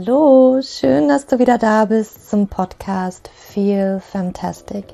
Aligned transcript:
Hallo, 0.00 0.60
schön, 0.62 1.08
dass 1.08 1.26
du 1.26 1.40
wieder 1.40 1.58
da 1.58 1.84
bist 1.86 2.30
zum 2.30 2.46
Podcast 2.46 3.28
Feel 3.34 3.98
Fantastic. 3.98 4.84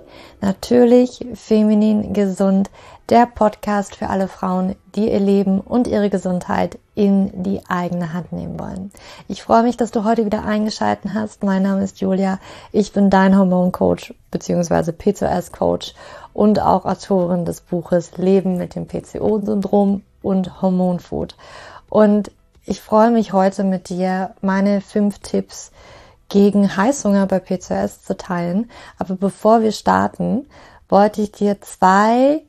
Natürlich 0.41 1.27
feminin 1.35 2.15
gesund, 2.15 2.71
der 3.11 3.27
Podcast 3.27 3.97
für 3.97 4.09
alle 4.09 4.29
Frauen, 4.29 4.77
die 4.95 5.13
ihr 5.13 5.21
Leben 5.21 5.61
und 5.61 5.89
ihre 5.89 6.09
Gesundheit 6.09 6.79
in 6.95 7.43
die 7.43 7.61
eigene 7.69 8.15
Hand 8.15 8.33
nehmen 8.33 8.59
wollen. 8.59 8.93
Ich 9.29 9.43
freue 9.43 9.63
mich, 9.63 9.77
dass 9.77 9.91
du 9.91 10.05
heute 10.05 10.25
wieder 10.25 10.47
eingeschalten 10.47 11.13
hast. 11.13 11.43
Mein 11.43 11.65
Name 11.65 11.85
ist 11.85 12.01
Julia. 12.01 12.39
Ich 12.73 12.95
bin 12.95 13.11
dein 13.11 13.37
Hormoncoach 13.37 14.15
bzw. 14.31 14.93
PCOS-Coach 14.93 15.93
und 16.33 16.63
auch 16.63 16.87
Autorin 16.87 17.45
des 17.45 17.61
Buches 17.61 18.17
Leben 18.17 18.57
mit 18.57 18.75
dem 18.75 18.87
PCO-Syndrom 18.87 20.03
und 20.23 20.63
Hormonfood. 20.63 21.37
Und 21.91 22.31
ich 22.67 22.81
freue 22.81 23.11
mich 23.11 23.33
heute 23.33 23.63
mit 23.65 23.89
dir, 23.89 24.35
meine 24.41 24.81
fünf 24.81 25.19
Tipps 25.19 25.71
gegen 26.29 26.77
Heißhunger 26.77 27.27
bei 27.27 27.39
PCOS 27.39 28.03
zu 28.03 28.17
teilen. 28.17 28.71
Aber 28.99 29.17
bevor 29.17 29.61
wir 29.61 29.73
starten, 29.73 30.47
wollte 30.89 31.21
ich 31.21 31.33
dir 31.33 31.61
zwei, 31.61 32.43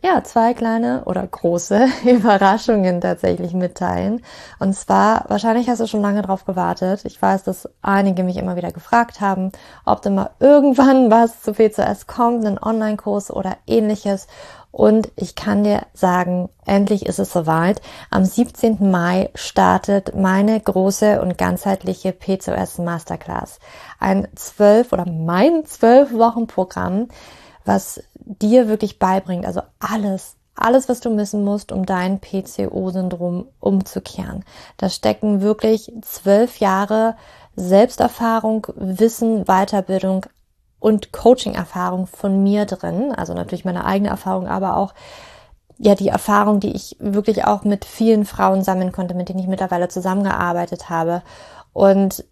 ja, 0.00 0.22
zwei 0.22 0.54
kleine 0.54 1.02
oder 1.06 1.26
große 1.26 1.86
Überraschungen 2.04 3.00
tatsächlich 3.00 3.52
mitteilen. 3.52 4.22
Und 4.60 4.74
zwar, 4.76 5.24
wahrscheinlich 5.28 5.68
hast 5.68 5.80
du 5.80 5.88
schon 5.88 6.02
lange 6.02 6.22
drauf 6.22 6.44
gewartet. 6.44 7.04
Ich 7.04 7.20
weiß, 7.20 7.42
dass 7.42 7.68
einige 7.82 8.22
mich 8.22 8.36
immer 8.36 8.54
wieder 8.54 8.70
gefragt 8.70 9.20
haben, 9.20 9.50
ob 9.84 10.02
denn 10.02 10.14
mal 10.14 10.30
irgendwann 10.38 11.10
was 11.10 11.42
zu 11.42 11.52
PCOS 11.52 12.06
kommt, 12.06 12.46
ein 12.46 12.62
Online-Kurs 12.62 13.32
oder 13.32 13.56
ähnliches. 13.66 14.28
Und 14.70 15.10
ich 15.16 15.34
kann 15.34 15.64
dir 15.64 15.86
sagen, 15.94 16.50
endlich 16.66 17.06
ist 17.06 17.18
es 17.18 17.32
soweit. 17.32 17.80
Am 18.10 18.24
17. 18.24 18.90
Mai 18.90 19.30
startet 19.34 20.14
meine 20.14 20.60
große 20.60 21.20
und 21.20 21.38
ganzheitliche 21.38 22.12
PCOS 22.12 22.78
Masterclass. 22.78 23.60
Ein 23.98 24.28
zwölf 24.34 24.92
oder 24.92 25.06
mein 25.06 25.64
zwölf 25.64 26.12
Wochen 26.12 26.46
Programm, 26.46 27.08
was 27.64 28.02
dir 28.24 28.68
wirklich 28.68 28.98
beibringt, 28.98 29.46
also 29.46 29.62
alles, 29.78 30.36
alles, 30.54 30.88
was 30.88 31.00
du 31.00 31.16
wissen 31.16 31.44
musst, 31.44 31.72
um 31.72 31.86
dein 31.86 32.20
PCO-Syndrom 32.20 33.46
umzukehren. 33.60 34.44
Da 34.76 34.90
stecken 34.90 35.40
wirklich 35.40 35.92
zwölf 36.02 36.58
Jahre 36.58 37.16
Selbsterfahrung, 37.56 38.66
Wissen, 38.76 39.44
Weiterbildung, 39.46 40.26
und 40.80 41.12
Coaching-Erfahrung 41.12 42.06
von 42.06 42.42
mir 42.42 42.64
drin. 42.66 43.12
Also 43.14 43.34
natürlich 43.34 43.64
meine 43.64 43.84
eigene 43.84 44.10
Erfahrung, 44.10 44.46
aber 44.46 44.76
auch 44.76 44.94
ja 45.78 45.94
die 45.94 46.08
Erfahrung, 46.08 46.60
die 46.60 46.74
ich 46.74 46.96
wirklich 46.98 47.44
auch 47.44 47.64
mit 47.64 47.84
vielen 47.84 48.24
Frauen 48.24 48.62
sammeln 48.62 48.92
konnte, 48.92 49.14
mit 49.14 49.28
denen 49.28 49.38
ich 49.38 49.46
mittlerweile 49.46 49.88
zusammengearbeitet 49.88 50.90
habe. 50.90 51.22
Und 51.72 52.24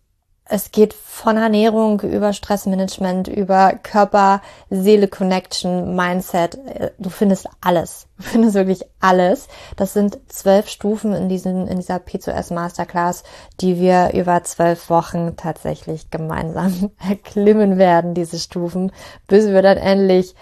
es 0.49 0.71
geht 0.71 0.95
von 0.95 1.37
Ernährung 1.37 2.01
über 2.03 2.33
Stressmanagement, 2.33 3.27
über 3.27 3.73
Körper, 3.83 4.43
Seele 4.71 5.09
Connection, 5.09 5.97
Mindset. 5.97 6.57
Du 6.99 7.11
findest 7.11 7.49
alles. 7.61 8.07
Du 8.17 8.23
findest 8.23 8.55
wirklich 8.55 8.85
alles. 9.01 9.49
Das 9.77 9.93
sind 9.93 10.19
zwölf 10.29 10.69
Stufen 10.69 11.15
in 11.15 11.29
diesen, 11.29 11.67
in 11.67 11.79
dieser 11.79 11.97
P2S 11.97 12.55
Masterclass, 12.55 13.25
die 13.61 13.81
wir 13.81 14.13
über 14.15 14.45
zwölf 14.45 14.89
Wochen 14.89 15.35
tatsächlich 15.37 16.11
gemeinsam 16.11 16.93
erklimmen 17.09 17.77
werden, 17.77 18.15
diese 18.15 18.39
Stufen, 18.39 18.93
bis 19.27 19.47
wir 19.49 19.63
dann 19.63 19.79
endlich 19.79 20.37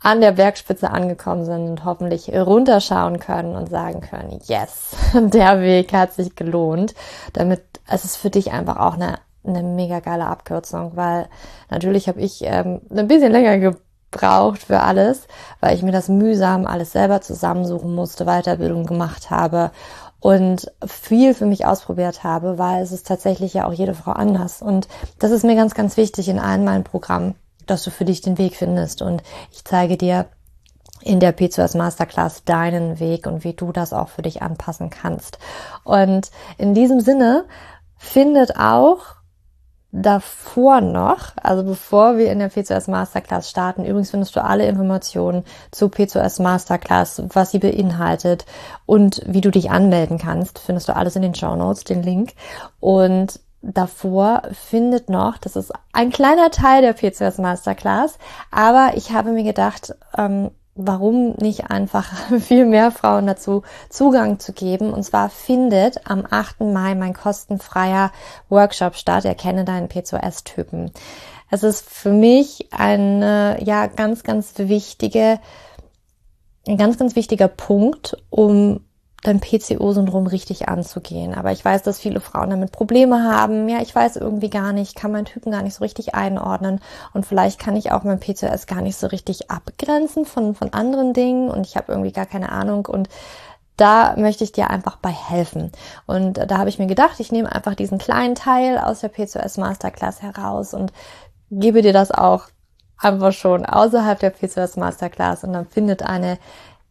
an 0.00 0.20
der 0.20 0.32
Bergspitze 0.32 0.90
angekommen 0.90 1.44
sind 1.46 1.66
und 1.66 1.84
hoffentlich 1.84 2.28
runterschauen 2.28 3.20
können 3.20 3.54
und 3.54 3.70
sagen 3.70 4.00
können, 4.00 4.40
yes, 4.46 4.96
der 5.14 5.60
Weg 5.62 5.92
hat 5.92 6.12
sich 6.12 6.34
gelohnt, 6.34 6.94
damit 7.32 7.62
es 7.86 8.04
ist 8.04 8.16
für 8.16 8.30
dich 8.30 8.52
einfach 8.52 8.76
auch 8.76 8.94
eine 8.94 9.18
eine 9.46 9.62
mega 9.62 10.00
geile 10.00 10.26
Abkürzung, 10.26 10.92
weil 10.96 11.28
natürlich 11.70 12.08
habe 12.08 12.20
ich 12.20 12.42
ähm, 12.42 12.80
ein 12.90 13.08
bisschen 13.08 13.32
länger 13.32 13.58
gebraucht 13.58 14.62
für 14.62 14.80
alles, 14.80 15.26
weil 15.60 15.74
ich 15.74 15.82
mir 15.82 15.92
das 15.92 16.08
mühsam 16.08 16.66
alles 16.66 16.92
selber 16.92 17.20
zusammensuchen 17.20 17.94
musste, 17.94 18.24
Weiterbildung 18.24 18.86
gemacht 18.86 19.30
habe 19.30 19.70
und 20.20 20.72
viel 20.86 21.34
für 21.34 21.44
mich 21.44 21.66
ausprobiert 21.66 22.24
habe, 22.24 22.56
weil 22.56 22.82
es 22.82 22.92
ist 22.92 23.06
tatsächlich 23.06 23.52
ja 23.52 23.66
auch 23.66 23.74
jede 23.74 23.94
Frau 23.94 24.12
anders. 24.12 24.62
Und 24.62 24.88
das 25.18 25.30
ist 25.30 25.44
mir 25.44 25.54
ganz, 25.54 25.74
ganz 25.74 25.98
wichtig 25.98 26.30
in 26.30 26.38
allen 26.38 26.64
meinen 26.64 26.84
Programmen, 26.84 27.34
dass 27.66 27.82
du 27.82 27.90
für 27.90 28.06
dich 28.06 28.22
den 28.22 28.38
Weg 28.38 28.56
findest. 28.56 29.02
Und 29.02 29.22
ich 29.52 29.64
zeige 29.64 29.98
dir 29.98 30.26
in 31.02 31.20
der 31.20 31.36
P2S 31.36 31.76
Masterclass 31.76 32.44
deinen 32.44 32.98
Weg 33.00 33.26
und 33.26 33.44
wie 33.44 33.52
du 33.52 33.70
das 33.70 33.92
auch 33.92 34.08
für 34.08 34.22
dich 34.22 34.40
anpassen 34.40 34.88
kannst. 34.88 35.38
Und 35.82 36.30
in 36.56 36.72
diesem 36.72 37.00
Sinne 37.00 37.44
findet 37.98 38.56
auch 38.58 39.00
davor 39.96 40.80
noch, 40.80 41.28
also 41.40 41.62
bevor 41.62 42.18
wir 42.18 42.32
in 42.32 42.40
der 42.40 42.50
P2S 42.50 42.90
Masterclass 42.90 43.48
starten, 43.48 43.84
übrigens 43.84 44.10
findest 44.10 44.34
du 44.34 44.42
alle 44.42 44.66
Informationen 44.66 45.44
zu 45.70 45.86
P2S 45.86 46.42
Masterclass, 46.42 47.22
was 47.28 47.52
sie 47.52 47.60
beinhaltet 47.60 48.44
und 48.86 49.22
wie 49.24 49.40
du 49.40 49.52
dich 49.52 49.70
anmelden 49.70 50.18
kannst, 50.18 50.58
findest 50.58 50.88
du 50.88 50.96
alles 50.96 51.14
in 51.14 51.22
den 51.22 51.36
Show 51.36 51.54
Notes, 51.54 51.84
den 51.84 52.02
Link. 52.02 52.32
Und 52.80 53.38
davor 53.62 54.42
findet 54.50 55.10
noch, 55.10 55.38
das 55.38 55.54
ist 55.54 55.72
ein 55.92 56.10
kleiner 56.10 56.50
Teil 56.50 56.82
der 56.82 56.96
P2S 56.96 57.40
Masterclass, 57.40 58.18
aber 58.50 58.96
ich 58.96 59.12
habe 59.12 59.30
mir 59.30 59.44
gedacht, 59.44 59.94
ähm, 60.18 60.50
warum 60.74 61.34
nicht 61.40 61.70
einfach 61.70 62.12
viel 62.40 62.66
mehr 62.66 62.90
Frauen 62.90 63.26
dazu 63.26 63.62
Zugang 63.90 64.38
zu 64.38 64.52
geben. 64.52 64.92
Und 64.92 65.04
zwar 65.04 65.30
findet 65.30 66.08
am 66.08 66.26
8. 66.28 66.60
Mai 66.60 66.94
mein 66.94 67.14
kostenfreier 67.14 68.10
Workshop 68.48 68.96
statt. 68.96 69.24
Erkenne 69.24 69.64
deinen 69.64 69.88
P2S-Typen. 69.88 70.90
Es 71.50 71.62
ist 71.62 71.88
für 71.88 72.10
mich 72.10 72.68
eine, 72.72 73.58
ja, 73.62 73.86
ganz, 73.86 74.24
ganz 74.24 74.54
wichtige, 74.56 75.38
ein 76.66 76.78
ganz, 76.78 76.98
ganz 76.98 77.14
wichtiger 77.14 77.48
Punkt, 77.48 78.16
um 78.30 78.80
dein 79.24 79.40
PCO-Syndrom 79.40 80.26
richtig 80.26 80.68
anzugehen. 80.68 81.34
Aber 81.34 81.50
ich 81.50 81.64
weiß, 81.64 81.82
dass 81.82 81.98
viele 81.98 82.20
Frauen 82.20 82.50
damit 82.50 82.72
Probleme 82.72 83.24
haben. 83.24 83.68
Ja, 83.70 83.80
ich 83.80 83.94
weiß 83.94 84.16
irgendwie 84.16 84.50
gar 84.50 84.72
nicht, 84.72 84.94
kann 84.94 85.12
meinen 85.12 85.24
Typen 85.24 85.50
gar 85.50 85.62
nicht 85.62 85.74
so 85.74 85.82
richtig 85.82 86.14
einordnen. 86.14 86.80
Und 87.14 87.24
vielleicht 87.24 87.58
kann 87.58 87.74
ich 87.74 87.90
auch 87.90 88.04
mein 88.04 88.20
PCOS 88.20 88.66
gar 88.66 88.82
nicht 88.82 88.96
so 88.96 89.06
richtig 89.06 89.50
abgrenzen 89.50 90.26
von, 90.26 90.54
von 90.54 90.74
anderen 90.74 91.14
Dingen. 91.14 91.50
Und 91.50 91.66
ich 91.66 91.76
habe 91.76 91.90
irgendwie 91.90 92.12
gar 92.12 92.26
keine 92.26 92.52
Ahnung. 92.52 92.84
Und 92.84 93.08
da 93.78 94.14
möchte 94.18 94.44
ich 94.44 94.52
dir 94.52 94.68
einfach 94.68 94.96
bei 94.96 95.10
helfen. 95.10 95.72
Und 96.06 96.34
da 96.34 96.58
habe 96.58 96.68
ich 96.68 96.78
mir 96.78 96.86
gedacht, 96.86 97.18
ich 97.18 97.32
nehme 97.32 97.50
einfach 97.50 97.74
diesen 97.74 97.96
kleinen 97.96 98.34
Teil 98.34 98.76
aus 98.76 99.00
der 99.00 99.08
PCOS 99.08 99.56
Masterclass 99.56 100.20
heraus 100.20 100.74
und 100.74 100.92
gebe 101.50 101.80
dir 101.80 101.94
das 101.94 102.10
auch 102.10 102.48
einfach 102.98 103.32
schon 103.32 103.64
außerhalb 103.64 104.18
der 104.18 104.30
PCOS 104.30 104.76
Masterclass. 104.76 105.44
Und 105.44 105.54
dann 105.54 105.64
findet 105.64 106.02
eine, 106.02 106.36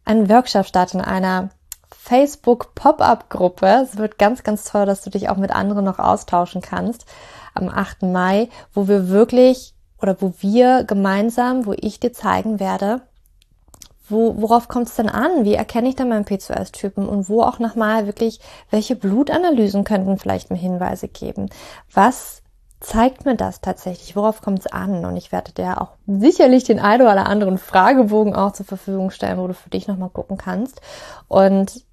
ein 0.04 0.28
Workshop 0.28 0.66
statt 0.66 0.94
in 0.94 1.00
einer 1.00 1.50
Facebook 1.98 2.74
Pop-up-Gruppe. 2.74 3.66
Es 3.82 3.96
wird 3.96 4.18
ganz, 4.18 4.42
ganz 4.42 4.64
toll, 4.64 4.86
dass 4.86 5.02
du 5.02 5.10
dich 5.10 5.28
auch 5.28 5.36
mit 5.36 5.50
anderen 5.50 5.84
noch 5.84 5.98
austauschen 5.98 6.60
kannst 6.60 7.06
am 7.54 7.68
8. 7.68 8.02
Mai, 8.02 8.48
wo 8.72 8.88
wir 8.88 9.08
wirklich 9.08 9.74
oder 10.00 10.20
wo 10.20 10.34
wir 10.40 10.84
gemeinsam, 10.84 11.66
wo 11.66 11.72
ich 11.72 12.00
dir 12.00 12.12
zeigen 12.12 12.60
werde, 12.60 13.02
wo, 14.08 14.34
worauf 14.38 14.68
kommt 14.68 14.88
es 14.88 14.96
denn 14.96 15.08
an? 15.08 15.44
Wie 15.44 15.54
erkenne 15.54 15.88
ich 15.88 15.96
denn 15.96 16.08
meinen 16.08 16.26
P2S-Typen? 16.26 17.08
Und 17.08 17.28
wo 17.28 17.42
auch 17.42 17.58
nochmal 17.58 18.06
wirklich, 18.06 18.38
welche 18.70 18.96
Blutanalysen 18.96 19.84
könnten 19.84 20.18
vielleicht 20.18 20.50
mir 20.50 20.58
Hinweise 20.58 21.08
geben? 21.08 21.48
Was 21.92 22.42
zeigt 22.80 23.24
mir 23.24 23.34
das 23.34 23.62
tatsächlich? 23.62 24.14
Worauf 24.14 24.42
kommt 24.42 24.58
es 24.58 24.66
an? 24.66 25.06
Und 25.06 25.16
ich 25.16 25.32
werde 25.32 25.52
dir 25.52 25.80
auch 25.80 25.92
sicherlich 26.06 26.64
den 26.64 26.80
einen 26.80 27.02
oder 27.02 27.26
anderen 27.26 27.56
Fragebogen 27.56 28.36
auch 28.36 28.52
zur 28.52 28.66
Verfügung 28.66 29.10
stellen, 29.10 29.38
wo 29.38 29.46
du 29.46 29.54
für 29.54 29.70
dich 29.70 29.88
nochmal 29.88 30.10
gucken 30.10 30.36
kannst. 30.36 30.82
Und 31.28 31.83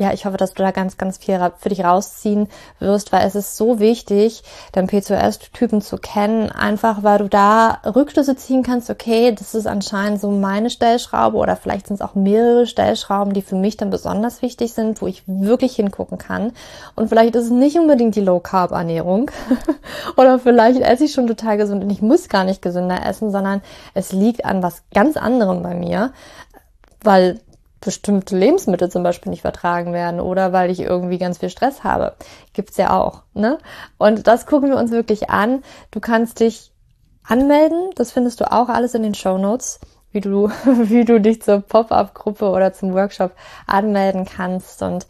ja, 0.00 0.12
ich 0.12 0.26
hoffe, 0.26 0.36
dass 0.36 0.54
du 0.54 0.62
da 0.62 0.72
ganz, 0.72 0.96
ganz 0.96 1.18
viel 1.18 1.38
für 1.56 1.68
dich 1.68 1.84
rausziehen 1.84 2.48
wirst, 2.80 3.12
weil 3.12 3.26
es 3.26 3.36
ist 3.36 3.56
so 3.56 3.78
wichtig, 3.78 4.42
deinen 4.72 4.88
P2S-Typen 4.88 5.82
zu 5.82 5.98
kennen, 5.98 6.50
einfach 6.50 7.04
weil 7.04 7.18
du 7.18 7.28
da 7.28 7.78
Rückschlüsse 7.84 8.34
ziehen 8.34 8.64
kannst, 8.64 8.90
okay, 8.90 9.32
das 9.32 9.54
ist 9.54 9.68
anscheinend 9.68 10.20
so 10.20 10.30
meine 10.30 10.70
Stellschraube 10.70 11.36
oder 11.36 11.54
vielleicht 11.54 11.86
sind 11.86 11.96
es 11.96 12.00
auch 12.00 12.16
mehrere 12.16 12.66
Stellschrauben, 12.66 13.34
die 13.34 13.42
für 13.42 13.54
mich 13.54 13.76
dann 13.76 13.90
besonders 13.90 14.42
wichtig 14.42 14.72
sind, 14.72 15.00
wo 15.00 15.06
ich 15.06 15.22
wirklich 15.26 15.76
hingucken 15.76 16.18
kann. 16.18 16.52
Und 16.96 17.08
vielleicht 17.08 17.36
ist 17.36 17.44
es 17.44 17.50
nicht 17.50 17.78
unbedingt 17.78 18.16
die 18.16 18.20
Low-Carb-Ernährung 18.20 19.30
oder 20.16 20.40
vielleicht 20.40 20.80
esse 20.80 21.04
ich 21.04 21.12
schon 21.12 21.28
total 21.28 21.56
gesund 21.56 21.84
und 21.84 21.90
ich 21.90 22.02
muss 22.02 22.28
gar 22.28 22.42
nicht 22.42 22.62
gesünder 22.62 23.06
essen, 23.06 23.30
sondern 23.30 23.62
es 23.94 24.10
liegt 24.12 24.44
an 24.44 24.60
was 24.60 24.82
ganz 24.92 25.16
anderem 25.16 25.62
bei 25.62 25.74
mir, 25.74 26.12
weil 27.04 27.38
bestimmte 27.84 28.36
Lebensmittel 28.36 28.90
zum 28.90 29.02
Beispiel 29.02 29.30
nicht 29.30 29.42
vertragen 29.42 29.92
werden 29.92 30.20
oder 30.20 30.52
weil 30.52 30.70
ich 30.70 30.80
irgendwie 30.80 31.18
ganz 31.18 31.38
viel 31.38 31.50
Stress 31.50 31.84
habe. 31.84 32.14
Gibt's 32.52 32.76
ja 32.76 32.98
auch, 32.98 33.22
ne? 33.34 33.58
Und 33.98 34.26
das 34.26 34.46
gucken 34.46 34.70
wir 34.70 34.78
uns 34.78 34.90
wirklich 34.90 35.30
an. 35.30 35.62
Du 35.90 36.00
kannst 36.00 36.40
dich 36.40 36.72
anmelden. 37.24 37.90
Das 37.94 38.12
findest 38.12 38.40
du 38.40 38.50
auch 38.50 38.68
alles 38.68 38.94
in 38.94 39.02
den 39.02 39.14
Show 39.14 39.38
Notes, 39.38 39.80
wie 40.12 40.20
du, 40.20 40.48
wie 40.64 41.04
du 41.04 41.20
dich 41.20 41.42
zur 41.42 41.60
Pop-up-Gruppe 41.60 42.48
oder 42.48 42.72
zum 42.72 42.94
Workshop 42.94 43.32
anmelden 43.66 44.24
kannst 44.24 44.82
und 44.82 45.06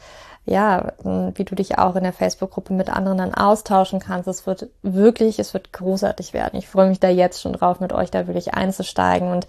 ja, 0.46 0.92
wie 1.02 1.44
du 1.44 1.54
dich 1.54 1.78
auch 1.78 1.96
in 1.96 2.02
der 2.02 2.12
Facebook-Gruppe 2.12 2.74
mit 2.74 2.90
anderen 2.90 3.16
dann 3.16 3.34
austauschen 3.34 3.98
kannst. 3.98 4.28
Es 4.28 4.46
wird 4.46 4.68
wirklich, 4.82 5.38
es 5.38 5.54
wird 5.54 5.72
großartig 5.72 6.34
werden. 6.34 6.58
Ich 6.58 6.68
freue 6.68 6.88
mich 6.88 7.00
da 7.00 7.08
jetzt 7.08 7.40
schon 7.40 7.54
drauf, 7.54 7.80
mit 7.80 7.94
euch 7.94 8.10
da 8.10 8.26
wirklich 8.26 8.52
einzusteigen 8.52 9.30
und 9.30 9.46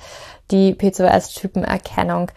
die 0.51 0.73
PCOS-Typenerkennung 0.73 2.31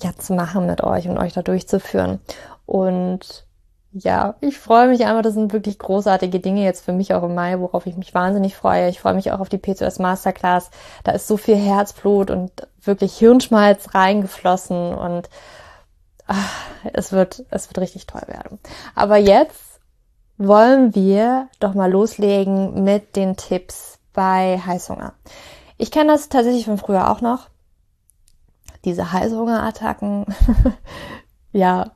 ja 0.00 0.12
zu 0.16 0.34
machen 0.34 0.66
mit 0.66 0.82
euch 0.82 1.08
und 1.08 1.18
euch 1.18 1.32
da 1.32 1.42
durchzuführen. 1.42 2.20
Und 2.66 3.46
ja, 3.92 4.34
ich 4.40 4.58
freue 4.58 4.88
mich 4.88 5.04
einfach. 5.04 5.22
Das 5.22 5.34
sind 5.34 5.52
wirklich 5.52 5.78
großartige 5.78 6.40
Dinge 6.40 6.64
jetzt 6.64 6.84
für 6.84 6.92
mich 6.92 7.14
auch 7.14 7.22
im 7.22 7.34
Mai, 7.34 7.60
worauf 7.60 7.86
ich 7.86 7.96
mich 7.96 8.12
wahnsinnig 8.12 8.56
freue. 8.56 8.88
Ich 8.88 9.00
freue 9.00 9.14
mich 9.14 9.30
auch 9.30 9.38
auf 9.38 9.48
die 9.48 9.58
PCOS 9.58 10.00
Masterclass. 10.00 10.70
Da 11.04 11.12
ist 11.12 11.28
so 11.28 11.36
viel 11.36 11.56
Herzblut 11.56 12.30
und 12.30 12.50
wirklich 12.82 13.16
Hirnschmalz 13.16 13.94
reingeflossen 13.94 14.94
und 14.94 15.28
ach, 16.26 16.52
es 16.92 17.12
wird, 17.12 17.44
es 17.50 17.68
wird 17.68 17.78
richtig 17.78 18.06
toll 18.06 18.22
werden. 18.26 18.58
Aber 18.96 19.16
jetzt 19.16 19.80
wollen 20.38 20.94
wir 20.96 21.48
doch 21.60 21.74
mal 21.74 21.90
loslegen 21.90 22.82
mit 22.82 23.14
den 23.14 23.36
Tipps 23.36 23.98
bei 24.12 24.58
Heißhunger. 24.58 25.12
Ich 25.76 25.92
kenne 25.92 26.12
das 26.12 26.28
tatsächlich 26.28 26.64
von 26.64 26.78
früher 26.78 27.10
auch 27.10 27.20
noch. 27.20 27.48
Diese 28.84 29.12
Heißhungerattacken. 29.12 30.26
ja, 31.52 31.92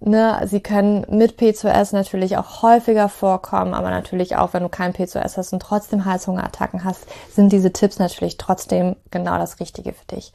Ne, 0.00 0.40
sie 0.46 0.60
können 0.60 1.04
mit 1.10 1.40
P2S 1.40 1.92
natürlich 1.92 2.36
auch 2.36 2.62
häufiger 2.62 3.08
vorkommen, 3.08 3.74
aber 3.74 3.90
natürlich 3.90 4.36
auch, 4.36 4.52
wenn 4.52 4.62
du 4.62 4.68
kein 4.68 4.92
P2S 4.92 5.36
hast 5.36 5.52
und 5.52 5.60
trotzdem 5.60 6.04
Heißhungerattacken 6.04 6.84
hast, 6.84 7.04
sind 7.34 7.50
diese 7.50 7.72
Tipps 7.72 7.98
natürlich 7.98 8.36
trotzdem 8.36 8.94
genau 9.10 9.38
das 9.38 9.58
Richtige 9.58 9.92
für 9.92 10.04
dich. 10.04 10.32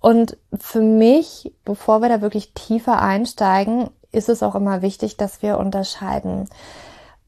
Und 0.00 0.36
für 0.58 0.80
mich, 0.80 1.52
bevor 1.64 2.02
wir 2.02 2.08
da 2.08 2.20
wirklich 2.20 2.54
tiefer 2.54 3.00
einsteigen, 3.00 3.90
ist 4.10 4.28
es 4.28 4.42
auch 4.42 4.56
immer 4.56 4.82
wichtig, 4.82 5.16
dass 5.16 5.42
wir 5.42 5.58
unterscheiden 5.58 6.48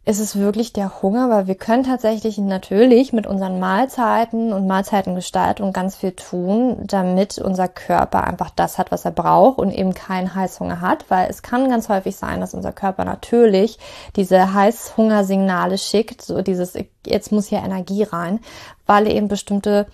ist 0.08 0.20
es 0.20 0.36
wirklich 0.36 0.72
der 0.72 1.02
Hunger, 1.02 1.28
weil 1.28 1.48
wir 1.48 1.54
können 1.54 1.84
tatsächlich 1.84 2.38
natürlich 2.38 3.12
mit 3.12 3.26
unseren 3.26 3.60
Mahlzeiten 3.60 4.54
und 4.54 4.66
Mahlzeitengestaltung 4.66 5.74
ganz 5.74 5.96
viel 5.96 6.12
tun, 6.12 6.78
damit 6.86 7.36
unser 7.36 7.68
Körper 7.68 8.24
einfach 8.24 8.48
das 8.48 8.78
hat, 8.78 8.90
was 8.90 9.04
er 9.04 9.10
braucht 9.10 9.58
und 9.58 9.70
eben 9.70 9.92
keinen 9.92 10.34
Heißhunger 10.34 10.80
hat, 10.80 11.04
weil 11.10 11.28
es 11.28 11.42
kann 11.42 11.68
ganz 11.68 11.90
häufig 11.90 12.16
sein, 12.16 12.40
dass 12.40 12.54
unser 12.54 12.72
Körper 12.72 13.04
natürlich 13.04 13.78
diese 14.16 14.54
Heißhungersignale 14.54 15.76
schickt, 15.76 16.22
so 16.22 16.40
dieses, 16.40 16.72
jetzt 17.04 17.30
muss 17.30 17.48
hier 17.48 17.58
Energie 17.58 18.04
rein, 18.04 18.40
weil 18.86 19.08
eben 19.08 19.28
bestimmte 19.28 19.88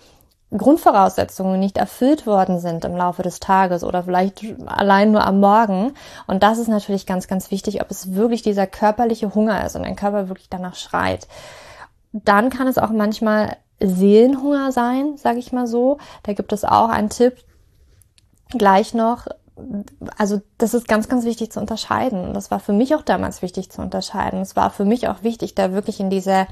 Grundvoraussetzungen 0.57 1.59
nicht 1.59 1.79
erfüllt 1.79 2.27
worden 2.27 2.61
sind 2.61 2.85
im 2.85 2.97
Laufe 2.97 3.23
des 3.23 3.41
Tages 3.41 3.83
oder 3.83 4.05
vielleicht 4.05 4.45
allein 4.67 5.11
nur 5.11 5.27
am 5.27 5.41
Morgen. 5.41 5.95
Und 6.27 6.43
das 6.43 6.59
ist 6.59 6.69
natürlich 6.69 7.07
ganz, 7.07 7.27
ganz 7.27 7.51
wichtig, 7.51 7.83
ob 7.83 7.91
es 7.91 8.15
wirklich 8.15 8.43
dieser 8.43 8.67
körperliche 8.67 9.35
Hunger 9.35 9.65
ist 9.67 9.75
und 9.75 9.85
ein 9.85 9.97
Körper 9.97 10.29
wirklich 10.29 10.49
danach 10.49 10.77
schreit. 10.77 11.27
Dann 12.13 12.51
kann 12.51 12.69
es 12.69 12.79
auch 12.79 12.91
manchmal 12.91 13.57
Seelenhunger 13.81 14.71
sein, 14.71 15.17
sage 15.17 15.41
ich 15.41 15.53
mal 15.53 15.67
so. 15.67 15.99
Da 16.23 16.33
gibt 16.33 16.53
es 16.53 16.65
auch 16.65 16.89
einen 16.89 17.11
Tipp 17.11 17.37
gleich 18.51 18.95
noch. 18.95 19.27
Also 20.17 20.41
das 20.59 20.75
ist 20.75 20.87
ganz, 20.87 21.09
ganz 21.09 21.25
wichtig 21.25 21.51
zu 21.51 21.61
unterscheiden. 21.61 22.33
Das 22.35 22.53
war 22.53 22.61
für 22.61 22.73
mich 22.73 22.95
auch 22.95 23.03
damals 23.03 23.43
wichtig 23.43 23.71
zu 23.71 23.83
unterscheiden. 23.83 24.41
Es 24.41 24.55
war 24.55 24.71
für 24.71 24.85
mich 24.85 25.09
auch 25.09 25.23
wichtig, 25.23 25.55
da 25.55 25.73
wirklich 25.73 25.99
in 25.99 26.11
diese 26.11 26.47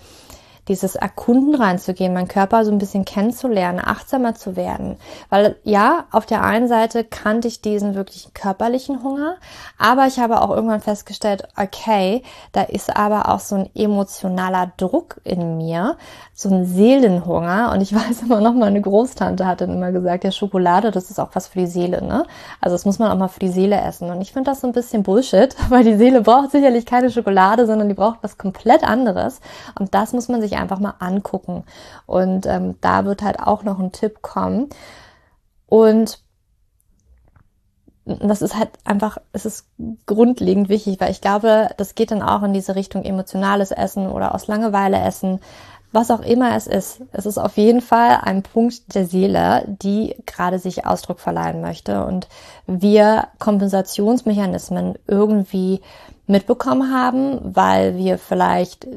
dieses 0.69 0.95
Erkunden 0.95 1.55
reinzugehen, 1.55 2.13
meinen 2.13 2.29
Körper 2.29 2.65
so 2.65 2.71
ein 2.71 2.79
bisschen 2.79 3.05
kennenzulernen, 3.05 3.81
achtsamer 3.85 4.35
zu 4.35 4.57
werden. 4.57 4.97
Weil 5.29 5.57
ja, 5.65 6.05
auf 6.11 6.27
der 6.27 6.43
einen 6.43 6.69
Seite 6.69 7.05
kannte 7.05 7.49
ich 7.49 7.61
diesen 7.61 7.95
wirklich 7.95 8.33
körperlichen 8.35 9.03
Hunger, 9.03 9.37
aber 9.79 10.07
ich 10.07 10.19
habe 10.19 10.41
auch 10.41 10.51
irgendwann 10.51 10.81
festgestellt, 10.81 11.49
okay, 11.57 12.23
da 12.53 12.63
ist 12.63 12.97
aber 12.97 13.29
auch 13.29 13.41
so 13.41 13.57
ein 13.57 13.71
emotionaler 13.75 14.73
Druck 14.77 15.21
in 15.25 15.57
mir, 15.57 15.97
so 16.35 16.49
ein 16.49 16.65
Seelenhunger. 16.65 17.73
Und 17.73 17.81
ich 17.81 17.95
weiß 17.95 18.23
immer 18.23 18.41
noch, 18.41 18.55
meine 18.55 18.81
Großtante 18.81 19.47
hat 19.47 19.61
dann 19.61 19.75
immer 19.75 19.93
gesagt, 19.93 20.25
ja, 20.25 20.31
Schokolade, 20.31 20.91
das 20.91 21.11
ist 21.11 21.19
auch 21.19 21.31
was 21.35 21.49
für 21.49 21.61
die 21.61 21.67
Seele, 21.67 22.05
ne? 22.05 22.25
Also 22.61 22.75
das 22.75 22.85
muss 22.85 22.99
man 22.99 23.11
auch 23.11 23.17
mal 23.17 23.29
für 23.29 23.41
die 23.41 23.49
Seele 23.49 23.81
essen. 23.81 24.11
Und 24.11 24.21
ich 24.21 24.33
finde 24.33 24.51
das 24.51 24.61
so 24.61 24.67
ein 24.67 24.73
bisschen 24.73 25.03
Bullshit, 25.03 25.55
weil 25.69 25.85
die 25.85 25.97
Seele 25.97 26.23
braucht 26.23 26.51
sicherlich 26.51 26.87
keine 26.87 27.11
Schokolade, 27.11 27.67
sondern 27.67 27.89
die 27.89 27.95
braucht 27.95 28.19
was 28.23 28.39
komplett 28.39 28.85
anderes. 28.85 29.41
Und 29.79 29.95
das 29.95 30.13
muss 30.13 30.29
man 30.29 30.41
sich 30.41 30.52
sich 30.53 30.61
einfach 30.61 30.79
mal 30.79 30.95
angucken. 30.99 31.65
Und 32.07 32.47
ähm, 32.47 32.77
da 32.81 33.05
wird 33.05 33.23
halt 33.23 33.41
auch 33.41 33.63
noch 33.63 33.79
ein 33.79 33.93
Tipp 33.93 34.23
kommen. 34.23 34.69
Und 35.67 36.19
das 38.05 38.43
ist 38.43 38.59
halt 38.59 38.71
einfach, 38.85 39.19
es 39.33 39.47
ist 39.47 39.67
grundlegend 40.07 40.69
wichtig, 40.69 41.01
weil 41.01 41.13
ich 41.13 41.21
glaube, 41.21 41.71
das 41.77 41.95
geht 41.95 42.11
dann 42.11 42.23
auch 42.23 42.43
in 42.43 42.53
diese 42.53 42.75
Richtung 42.75 43.05
emotionales 43.05 43.71
Essen 43.71 44.09
oder 44.09 44.35
aus 44.35 44.49
Langeweile 44.49 45.01
essen, 45.01 45.39
was 45.93 46.11
auch 46.11 46.21
immer 46.21 46.57
es 46.57 46.67
ist. 46.67 47.03
Es 47.13 47.27
ist 47.27 47.39
auf 47.39 47.57
jeden 47.57 47.81
Fall 47.81 48.19
ein 48.23 48.43
Punkt 48.43 48.95
der 48.95 49.07
Seele, 49.07 49.65
die 49.69 50.17
gerade 50.27 50.59
sich 50.59 50.85
Ausdruck 50.85 51.21
verleihen 51.21 51.61
möchte 51.61 52.05
und 52.05 52.29
wir 52.67 53.29
Kompensationsmechanismen 53.39 54.99
irgendwie 55.07 55.81
mitbekommen 56.27 56.93
haben, 56.93 57.39
weil 57.55 57.97
wir 57.97 58.19
vielleicht 58.19 58.89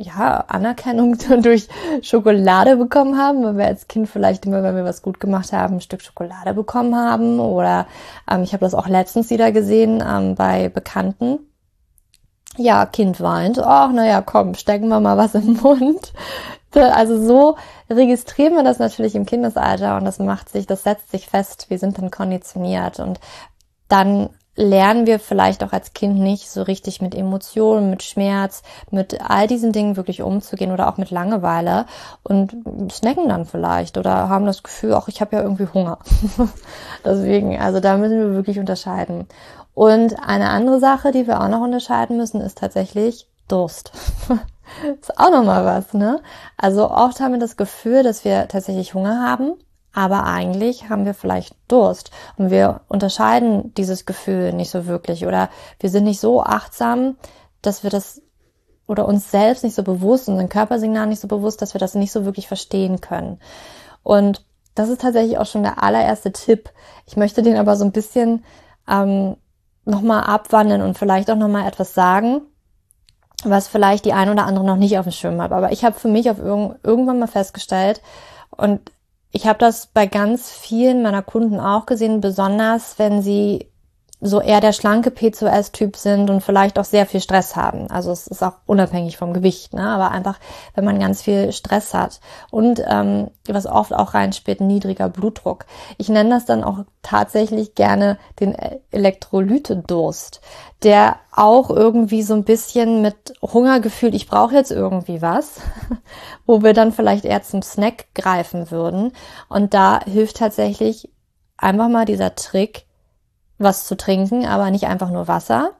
ja, 0.00 0.44
Anerkennung 0.48 1.18
durch 1.42 1.68
Schokolade 2.02 2.76
bekommen 2.76 3.18
haben, 3.18 3.42
weil 3.44 3.56
wir 3.58 3.66
als 3.66 3.86
Kind 3.86 4.08
vielleicht 4.08 4.46
immer, 4.46 4.62
wenn 4.62 4.74
wir 4.74 4.84
was 4.84 5.02
gut 5.02 5.20
gemacht 5.20 5.52
haben, 5.52 5.76
ein 5.76 5.80
Stück 5.80 6.02
Schokolade 6.02 6.54
bekommen 6.54 6.96
haben. 6.96 7.38
Oder 7.38 7.86
ähm, 8.30 8.42
ich 8.42 8.52
habe 8.52 8.64
das 8.64 8.74
auch 8.74 8.88
letztens 8.88 9.30
wieder 9.30 9.52
gesehen 9.52 10.02
ähm, 10.06 10.34
bei 10.34 10.68
Bekannten. 10.70 11.40
Ja, 12.56 12.86
Kind 12.86 13.20
weint. 13.20 13.58
Ach, 13.58 13.92
naja, 13.92 14.22
komm, 14.22 14.54
stecken 14.54 14.88
wir 14.88 15.00
mal 15.00 15.18
was 15.18 15.34
im 15.34 15.54
Mund. 15.60 16.12
Also 16.72 17.20
so 17.20 17.56
registrieren 17.90 18.54
wir 18.54 18.62
das 18.62 18.78
natürlich 18.78 19.16
im 19.16 19.26
Kindesalter 19.26 19.96
und 19.96 20.04
das 20.04 20.20
macht 20.20 20.48
sich, 20.48 20.66
das 20.66 20.84
setzt 20.84 21.10
sich 21.10 21.26
fest. 21.26 21.66
Wir 21.68 21.78
sind 21.78 21.98
dann 21.98 22.12
konditioniert 22.12 23.00
und 23.00 23.18
dann 23.88 24.30
lernen 24.60 25.06
wir 25.06 25.18
vielleicht 25.18 25.64
auch 25.64 25.72
als 25.72 25.94
Kind 25.94 26.18
nicht 26.18 26.50
so 26.50 26.62
richtig 26.62 27.00
mit 27.00 27.14
Emotionen, 27.14 27.90
mit 27.90 28.02
Schmerz, 28.02 28.62
mit 28.90 29.18
all 29.28 29.46
diesen 29.46 29.72
Dingen 29.72 29.96
wirklich 29.96 30.22
umzugehen 30.22 30.70
oder 30.70 30.88
auch 30.88 30.98
mit 30.98 31.10
Langeweile 31.10 31.86
und 32.22 32.54
snacken 32.92 33.28
dann 33.28 33.46
vielleicht 33.46 33.96
oder 33.96 34.28
haben 34.28 34.46
das 34.46 34.62
Gefühl, 34.62 34.94
auch 34.94 35.08
ich 35.08 35.20
habe 35.20 35.36
ja 35.36 35.42
irgendwie 35.42 35.68
Hunger. 35.72 35.98
Deswegen, 37.04 37.58
also 37.58 37.80
da 37.80 37.96
müssen 37.96 38.18
wir 38.18 38.34
wirklich 38.34 38.58
unterscheiden. 38.58 39.26
Und 39.74 40.16
eine 40.22 40.50
andere 40.50 40.78
Sache, 40.78 41.10
die 41.10 41.26
wir 41.26 41.40
auch 41.40 41.48
noch 41.48 41.62
unterscheiden 41.62 42.16
müssen, 42.18 42.40
ist 42.40 42.58
tatsächlich 42.58 43.28
Durst. 43.48 43.92
ist 45.00 45.18
auch 45.18 45.30
nochmal 45.30 45.64
was, 45.64 45.94
ne? 45.94 46.20
Also 46.56 46.90
oft 46.90 47.20
haben 47.20 47.32
wir 47.32 47.40
das 47.40 47.56
Gefühl, 47.56 48.02
dass 48.02 48.24
wir 48.24 48.46
tatsächlich 48.48 48.94
Hunger 48.94 49.24
haben 49.26 49.54
aber 49.92 50.24
eigentlich 50.24 50.88
haben 50.88 51.04
wir 51.04 51.14
vielleicht 51.14 51.56
Durst 51.68 52.10
und 52.36 52.50
wir 52.50 52.82
unterscheiden 52.88 53.74
dieses 53.74 54.06
Gefühl 54.06 54.52
nicht 54.52 54.70
so 54.70 54.86
wirklich 54.86 55.26
oder 55.26 55.50
wir 55.80 55.90
sind 55.90 56.04
nicht 56.04 56.20
so 56.20 56.42
achtsam, 56.42 57.16
dass 57.62 57.82
wir 57.82 57.90
das 57.90 58.22
oder 58.86 59.06
uns 59.06 59.30
selbst 59.30 59.62
nicht 59.62 59.74
so 59.74 59.82
bewusst, 59.82 60.28
unseren 60.28 60.48
Körpersignal 60.48 61.06
nicht 61.06 61.20
so 61.20 61.28
bewusst, 61.28 61.62
dass 61.62 61.74
wir 61.74 61.78
das 61.78 61.94
nicht 61.94 62.12
so 62.12 62.24
wirklich 62.24 62.48
verstehen 62.48 63.00
können. 63.00 63.38
Und 64.02 64.44
das 64.74 64.88
ist 64.88 65.00
tatsächlich 65.00 65.38
auch 65.38 65.46
schon 65.46 65.62
der 65.62 65.82
allererste 65.82 66.32
Tipp. 66.32 66.70
Ich 67.06 67.16
möchte 67.16 67.42
den 67.42 67.56
aber 67.56 67.76
so 67.76 67.84
ein 67.84 67.92
bisschen 67.92 68.44
ähm, 68.88 69.36
nochmal 69.84 70.24
abwandeln 70.24 70.82
und 70.82 70.98
vielleicht 70.98 71.30
auch 71.30 71.36
nochmal 71.36 71.68
etwas 71.68 71.94
sagen, 71.94 72.42
was 73.44 73.68
vielleicht 73.68 74.04
die 74.04 74.12
ein 74.12 74.28
oder 74.28 74.44
andere 74.44 74.64
noch 74.64 74.76
nicht 74.76 74.98
auf 74.98 75.06
dem 75.06 75.12
Schirm 75.12 75.40
hat. 75.40 75.52
Aber 75.52 75.72
ich 75.72 75.84
habe 75.84 75.98
für 75.98 76.08
mich 76.08 76.28
auf 76.28 76.38
irg 76.38 76.78
irgendwann 76.82 77.18
mal 77.18 77.26
festgestellt, 77.26 78.02
und 78.56 78.80
ich 79.32 79.46
habe 79.46 79.58
das 79.58 79.86
bei 79.86 80.06
ganz 80.06 80.50
vielen 80.50 81.02
meiner 81.02 81.22
Kunden 81.22 81.60
auch 81.60 81.86
gesehen, 81.86 82.20
besonders 82.20 82.98
wenn 82.98 83.22
sie 83.22 83.69
so 84.20 84.40
eher 84.40 84.60
der 84.60 84.72
schlanke 84.72 85.10
P2S-Typ 85.10 85.96
sind 85.96 86.28
und 86.28 86.42
vielleicht 86.42 86.78
auch 86.78 86.84
sehr 86.84 87.06
viel 87.06 87.20
Stress 87.20 87.56
haben. 87.56 87.90
Also 87.90 88.10
es 88.10 88.26
ist 88.26 88.42
auch 88.42 88.54
unabhängig 88.66 89.16
vom 89.16 89.32
Gewicht, 89.32 89.72
ne? 89.72 89.86
aber 89.88 90.10
einfach, 90.10 90.38
wenn 90.74 90.84
man 90.84 91.00
ganz 91.00 91.22
viel 91.22 91.52
Stress 91.52 91.94
hat. 91.94 92.20
Und 92.50 92.82
ähm, 92.86 93.30
was 93.48 93.66
oft 93.66 93.94
auch 93.94 94.12
reinspielt, 94.12 94.60
niedriger 94.60 95.08
Blutdruck. 95.08 95.64
Ich 95.96 96.10
nenne 96.10 96.30
das 96.30 96.44
dann 96.44 96.62
auch 96.62 96.84
tatsächlich 97.02 97.74
gerne 97.74 98.18
den 98.40 98.54
Elektrolytedurst, 98.90 100.42
der 100.82 101.16
auch 101.32 101.70
irgendwie 101.70 102.22
so 102.22 102.34
ein 102.34 102.44
bisschen 102.44 103.00
mit 103.00 103.34
Hungergefühl, 103.40 104.14
ich 104.14 104.28
brauche 104.28 104.54
jetzt 104.54 104.70
irgendwie 104.70 105.22
was, 105.22 105.60
wo 106.46 106.62
wir 106.62 106.74
dann 106.74 106.92
vielleicht 106.92 107.24
eher 107.24 107.42
zum 107.42 107.62
Snack 107.62 108.06
greifen 108.14 108.70
würden. 108.70 109.12
Und 109.48 109.72
da 109.72 110.00
hilft 110.04 110.36
tatsächlich 110.36 111.10
einfach 111.56 111.88
mal 111.88 112.04
dieser 112.04 112.34
Trick, 112.34 112.86
was 113.60 113.86
zu 113.86 113.96
trinken, 113.96 114.46
aber 114.46 114.70
nicht 114.70 114.86
einfach 114.86 115.10
nur 115.10 115.28
Wasser, 115.28 115.72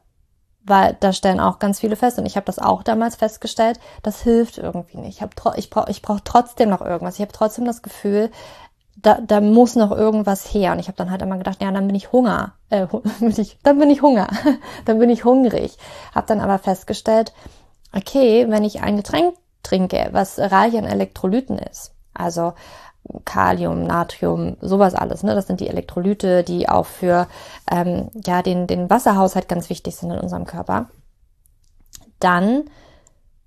weil 0.63 0.97
da 1.01 1.13
stellen 1.13 1.41
auch 1.41 1.59
ganz 1.59 1.81
viele 1.81 1.97
fest 1.97 2.19
und 2.19 2.27
ich 2.27 2.37
habe 2.37 2.45
das 2.45 2.59
auch 2.59 2.83
damals 2.83 3.17
festgestellt, 3.17 3.81
das 4.03 4.23
hilft 4.23 4.59
irgendwie 4.59 4.99
nicht. 4.99 5.17
Ich, 5.17 5.23
hab, 5.23 5.35
ich 5.57 5.71
brauche 5.71 5.91
ich 5.91 6.03
brauch 6.03 6.21
trotzdem 6.23 6.69
noch 6.69 6.83
irgendwas. 6.83 7.15
Ich 7.15 7.23
habe 7.23 7.33
trotzdem 7.33 7.65
das 7.65 7.83
Gefühl, 7.83 8.31
da, 8.97 9.19
da 9.21 9.41
muss 9.41 9.77
noch 9.77 9.91
irgendwas 9.91 10.53
her. 10.53 10.73
Und 10.73 10.79
ich 10.79 10.89
habe 10.89 10.97
dann 10.97 11.11
halt 11.11 11.23
immer 11.23 11.39
gedacht, 11.39 11.63
ja, 11.63 11.71
dann 11.71 11.87
bin 11.87 11.97
ich 11.97 12.13
Hunger. 12.13 12.53
Äh, 12.69 12.87
dann 13.63 13.79
bin 13.79 13.91
ich 13.91 14.03
Hunger. 14.03 14.29
dann 14.85 14.99
bin 14.99 15.09
ich 15.09 15.25
hungrig. 15.25 15.79
Habe 16.15 16.27
dann 16.27 16.41
aber 16.41 16.59
festgestellt, 16.59 17.33
okay, 17.97 18.47
wenn 18.49 18.65
ich 18.65 18.83
ein 18.83 18.97
Getränk 18.97 19.35
trinke, 19.63 20.11
was 20.13 20.39
reich 20.39 20.77
an 20.77 20.85
Elektrolyten 20.85 21.59
ist, 21.59 21.95
also 22.13 22.53
Kalium, 23.25 23.83
Natrium, 23.85 24.57
sowas 24.61 24.95
alles. 24.95 25.23
Ne? 25.23 25.35
Das 25.35 25.47
sind 25.47 25.61
die 25.61 25.69
Elektrolyte, 25.69 26.45
die 26.45 26.69
auch 26.69 26.87
für 26.87 27.27
ähm, 27.71 28.09
ja, 28.25 28.43
den, 28.43 28.67
den 28.67 28.89
Wasserhaushalt 28.91 29.49
ganz 29.49 29.71
wichtig 29.71 29.97
sind 29.97 30.11
in 30.11 30.21
unserem 30.21 30.47
Körper. 30.47 30.89
Dann 32.19 32.65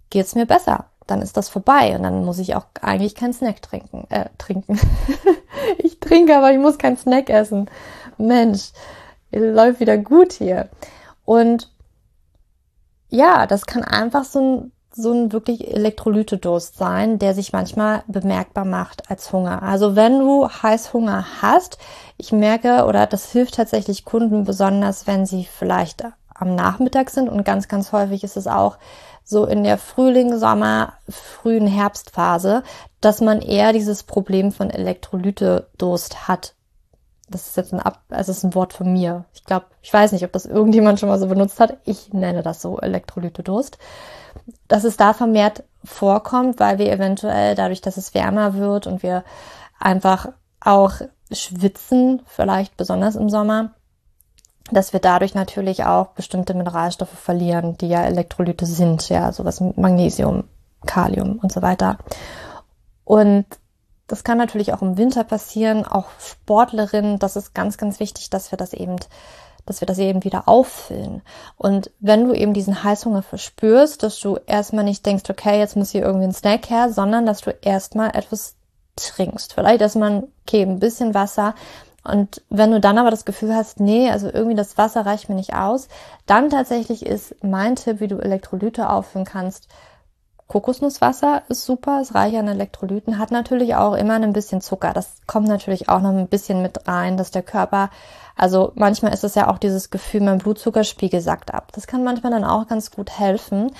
geht's 0.09 0.35
mir 0.35 0.45
besser. 0.45 0.85
Dann 1.07 1.21
ist 1.21 1.37
das 1.37 1.49
vorbei 1.49 1.95
und 1.95 2.03
dann 2.03 2.23
muss 2.23 2.39
ich 2.39 2.55
auch 2.55 2.65
eigentlich 2.81 3.15
keinen 3.15 3.33
Snack 3.33 3.61
trinken. 3.61 4.05
Äh, 4.09 4.29
trinken. 4.37 4.79
ich 5.77 5.99
trinke, 5.99 6.35
aber 6.37 6.51
ich 6.51 6.59
muss 6.59 6.77
keinen 6.77 6.97
Snack 6.97 7.29
essen. 7.29 7.69
Mensch, 8.17 8.71
läuft 9.31 9.79
wieder 9.79 9.97
gut 9.97 10.33
hier. 10.33 10.69
Und 11.25 11.71
ja, 13.09 13.47
das 13.47 13.65
kann 13.65 13.83
einfach 13.83 14.23
so 14.23 14.39
ein 14.39 14.71
so 14.95 15.11
ein 15.11 15.31
wirklich 15.31 15.73
Elektrolytedurst 15.73 16.77
sein, 16.77 17.19
der 17.19 17.33
sich 17.33 17.53
manchmal 17.53 18.03
bemerkbar 18.07 18.65
macht 18.65 19.09
als 19.09 19.31
Hunger. 19.33 19.63
Also 19.63 19.95
wenn 19.95 20.19
du 20.19 20.47
Heißhunger 20.47 21.25
hast, 21.41 21.77
ich 22.17 22.31
merke, 22.31 22.85
oder 22.85 23.07
das 23.07 23.31
hilft 23.31 23.55
tatsächlich 23.55 24.05
Kunden 24.05 24.43
besonders, 24.43 25.07
wenn 25.07 25.25
sie 25.25 25.45
vielleicht 25.45 26.03
am 26.33 26.55
Nachmittag 26.55 27.09
sind 27.09 27.29
und 27.29 27.43
ganz, 27.43 27.67
ganz 27.67 27.91
häufig 27.91 28.23
ist 28.23 28.37
es 28.37 28.47
auch 28.47 28.77
so 29.23 29.45
in 29.45 29.63
der 29.63 29.77
Frühling, 29.77 30.37
Sommer, 30.37 30.93
frühen 31.09 31.67
Herbstphase, 31.67 32.63
dass 33.01 33.21
man 33.21 33.41
eher 33.41 33.73
dieses 33.73 34.03
Problem 34.03 34.51
von 34.51 34.69
Elektrolytedurst 34.69 36.27
hat. 36.27 36.53
Das 37.29 37.47
ist 37.47 37.57
jetzt 37.57 37.73
ein 37.73 37.79
Ab, 37.79 38.01
also 38.09 38.31
ist 38.31 38.43
ein 38.43 38.55
Wort 38.55 38.73
von 38.73 38.91
mir. 38.91 39.25
Ich 39.33 39.43
glaube, 39.43 39.67
ich 39.81 39.91
weiß 39.91 40.11
nicht, 40.11 40.25
ob 40.25 40.31
das 40.31 40.45
irgendjemand 40.45 40.99
schon 40.99 41.09
mal 41.09 41.19
so 41.19 41.27
benutzt 41.27 41.59
hat. 41.59 41.77
Ich 41.85 42.13
nenne 42.13 42.43
das 42.43 42.61
so 42.61 42.79
Elektrolytedurst 42.79 43.77
dass 44.67 44.83
es 44.83 44.97
da 44.97 45.13
vermehrt 45.13 45.63
vorkommt, 45.83 46.59
weil 46.59 46.77
wir 46.77 46.91
eventuell 46.91 47.55
dadurch, 47.55 47.81
dass 47.81 47.97
es 47.97 48.13
wärmer 48.13 48.55
wird 48.55 48.87
und 48.87 49.03
wir 49.03 49.23
einfach 49.79 50.29
auch 50.59 50.93
schwitzen, 51.31 52.21
vielleicht 52.25 52.77
besonders 52.77 53.15
im 53.15 53.29
Sommer, 53.29 53.71
dass 54.71 54.93
wir 54.93 54.99
dadurch 54.99 55.35
natürlich 55.35 55.83
auch 55.83 56.07
bestimmte 56.07 56.53
Mineralstoffe 56.53 57.09
verlieren, 57.09 57.77
die 57.77 57.89
ja 57.89 58.03
Elektrolyte 58.03 58.65
sind, 58.65 59.09
ja, 59.09 59.31
sowas 59.31 59.59
wie 59.61 59.73
Magnesium, 59.79 60.45
Kalium 60.85 61.39
und 61.41 61.51
so 61.51 61.61
weiter. 61.61 61.97
Und 63.03 63.45
das 64.07 64.23
kann 64.23 64.37
natürlich 64.37 64.73
auch 64.73 64.81
im 64.81 64.97
Winter 64.97 65.23
passieren, 65.23 65.85
auch 65.85 66.07
Sportlerinnen, 66.19 67.19
das 67.19 67.35
ist 67.35 67.53
ganz, 67.53 67.77
ganz 67.77 67.99
wichtig, 67.99 68.29
dass 68.29 68.51
wir 68.51 68.57
das 68.57 68.73
eben 68.73 68.97
dass 69.65 69.81
wir 69.81 69.85
das 69.85 69.97
eben 69.97 70.23
wieder 70.23 70.47
auffüllen. 70.47 71.21
Und 71.55 71.91
wenn 71.99 72.27
du 72.27 72.33
eben 72.33 72.53
diesen 72.53 72.83
Heißhunger 72.83 73.23
verspürst, 73.23 74.03
dass 74.03 74.19
du 74.19 74.37
erstmal 74.45 74.83
nicht 74.83 75.05
denkst, 75.05 75.29
okay, 75.29 75.57
jetzt 75.57 75.75
muss 75.75 75.91
hier 75.91 76.03
irgendwie 76.03 76.25
ein 76.25 76.33
Snack 76.33 76.69
her, 76.69 76.91
sondern 76.91 77.25
dass 77.25 77.41
du 77.41 77.51
erstmal 77.61 78.09
etwas 78.09 78.55
trinkst. 78.95 79.53
Vielleicht 79.53 79.81
erstmal, 79.81 80.27
okay, 80.45 80.63
ein 80.63 80.79
bisschen 80.79 81.13
Wasser. 81.13 81.55
Und 82.03 82.41
wenn 82.49 82.71
du 82.71 82.81
dann 82.81 82.97
aber 82.97 83.11
das 83.11 83.23
Gefühl 83.23 83.55
hast, 83.55 83.79
nee, 83.79 84.11
also 84.11 84.27
irgendwie 84.27 84.55
das 84.55 84.77
Wasser 84.77 85.05
reicht 85.05 85.29
mir 85.29 85.35
nicht 85.35 85.55
aus, 85.55 85.87
dann 86.25 86.49
tatsächlich 86.49 87.05
ist 87.05 87.35
mein 87.41 87.77
Tipp, 87.77 88.01
wie 88.01 88.09
du 88.09 88.17
Elektrolyte 88.17 88.89
auffüllen 88.89 89.25
kannst, 89.25 89.69
Kokosnusswasser 90.53 91.41
ist 91.49 91.65
super, 91.65 91.99
ist 91.99 92.13
reich 92.13 92.37
an 92.37 92.47
Elektrolyten, 92.47 93.17
hat 93.17 93.31
natürlich 93.31 93.73
auch 93.73 93.95
immer 93.95 94.13
ein 94.13 94.33
bisschen 94.33 94.61
Zucker. 94.61 94.93
Das 94.93 95.15
kommt 95.25 95.47
natürlich 95.47 95.89
auch 95.89 95.99
noch 95.99 96.11
ein 96.11 96.27
bisschen 96.27 96.61
mit 96.61 96.87
rein, 96.87 97.17
dass 97.17 97.31
der 97.31 97.41
Körper, 97.41 97.89
also 98.35 98.71
manchmal 98.75 99.15
ist 99.15 99.23
es 99.23 99.33
ja 99.33 99.49
auch 99.49 99.57
dieses 99.57 99.89
Gefühl, 99.89 100.21
mein 100.21 100.37
Blutzuckerspiegel 100.37 101.21
sackt 101.21 101.51
ab. 101.51 101.71
Das 101.73 101.87
kann 101.87 102.03
manchmal 102.03 102.31
dann 102.31 102.43
auch 102.43 102.67
ganz 102.67 102.91
gut 102.91 103.17
helfen, 103.17 103.71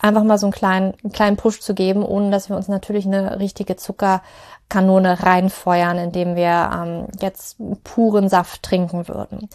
einfach 0.00 0.24
mal 0.24 0.36
so 0.36 0.46
einen 0.46 0.52
kleinen, 0.52 0.94
einen 1.04 1.12
kleinen 1.12 1.36
Push 1.36 1.60
zu 1.60 1.74
geben, 1.74 2.04
ohne 2.04 2.32
dass 2.32 2.48
wir 2.48 2.56
uns 2.56 2.66
natürlich 2.66 3.06
eine 3.06 3.38
richtige 3.38 3.76
Zuckerkanone 3.76 5.22
reinfeuern, 5.22 5.96
indem 5.96 6.34
wir 6.34 6.70
ähm, 6.74 7.06
jetzt 7.20 7.56
puren 7.84 8.28
Saft 8.28 8.64
trinken 8.64 9.06
würden. 9.06 9.48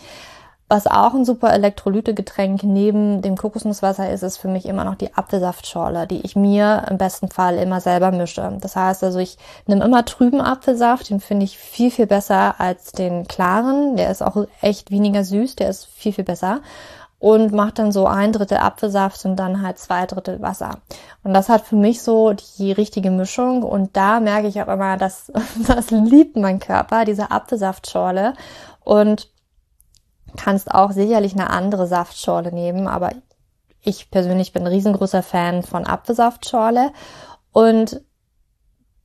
Was 0.72 0.88
auch 0.88 1.14
ein 1.14 1.26
super 1.26 1.52
Elektrolytegetränk 1.52 2.64
neben 2.64 3.22
dem 3.22 3.36
Kokosnusswasser 3.36 4.10
ist, 4.10 4.24
ist 4.24 4.38
für 4.38 4.48
mich 4.48 4.66
immer 4.66 4.86
noch 4.86 4.96
die 4.96 5.14
Apfelsaftschorle, 5.14 6.08
die 6.08 6.22
ich 6.22 6.38
mir 6.38 6.86
im 6.90 6.98
besten 6.98 7.28
Fall 7.28 7.58
immer 7.58 7.82
selber 7.82 8.12
mische. 8.12 8.58
Das 8.62 8.78
heißt 8.78 9.04
also, 9.04 9.20
ich 9.20 9.38
nehme 9.68 9.84
immer 9.84 10.06
trüben 10.06 10.40
Apfelsaft, 10.40 11.10
den 11.10 11.20
finde 11.20 11.44
ich 11.44 11.58
viel, 11.58 11.92
viel 11.92 12.08
besser 12.08 12.56
als 12.62 12.94
den 12.94 13.28
klaren. 13.28 13.98
Der 13.98 14.12
ist 14.12 14.22
auch 14.22 14.46
echt 14.62 14.92
weniger 14.92 15.26
süß, 15.26 15.58
der 15.58 15.68
ist 15.68 15.88
viel, 15.88 16.14
viel 16.14 16.24
besser. 16.24 16.62
Und 17.20 17.52
mache 17.52 17.74
dann 17.74 17.92
so 17.92 18.08
ein 18.08 18.32
Drittel 18.32 18.60
Apfelsaft 18.60 19.26
und 19.26 19.36
dann 19.36 19.62
halt 19.62 19.78
zwei 19.78 20.06
Drittel 20.06 20.42
Wasser. 20.42 20.78
Und 21.26 21.34
das 21.34 21.50
hat 21.50 21.66
für 21.66 21.76
mich 21.76 22.02
so 22.02 22.32
die 22.32 22.72
richtige 22.72 23.12
Mischung. 23.12 23.64
Und 23.64 23.98
da 23.98 24.22
merke 24.22 24.48
ich 24.48 24.62
auch 24.62 24.70
immer, 24.70 24.96
dass 24.96 25.34
das 25.68 25.92
liebt 25.92 26.38
mein 26.38 26.60
Körper, 26.60 27.04
diese 27.04 27.30
Apfelsaftschorle. 27.30 28.36
Und 28.86 29.28
kannst 30.38 30.72
auch 30.72 30.92
sicherlich 30.92 31.34
eine 31.34 31.50
andere 31.50 31.88
Saftschorle 31.88 32.52
nehmen, 32.52 32.88
aber 32.88 33.12
ich 33.82 34.12
persönlich 34.12 34.54
bin 34.54 34.64
ein 34.64 34.68
riesengroßer 34.68 35.24
Fan 35.24 35.64
von 35.64 35.86
Apfelsaftschorle. 35.86 36.92
Und 37.52 38.02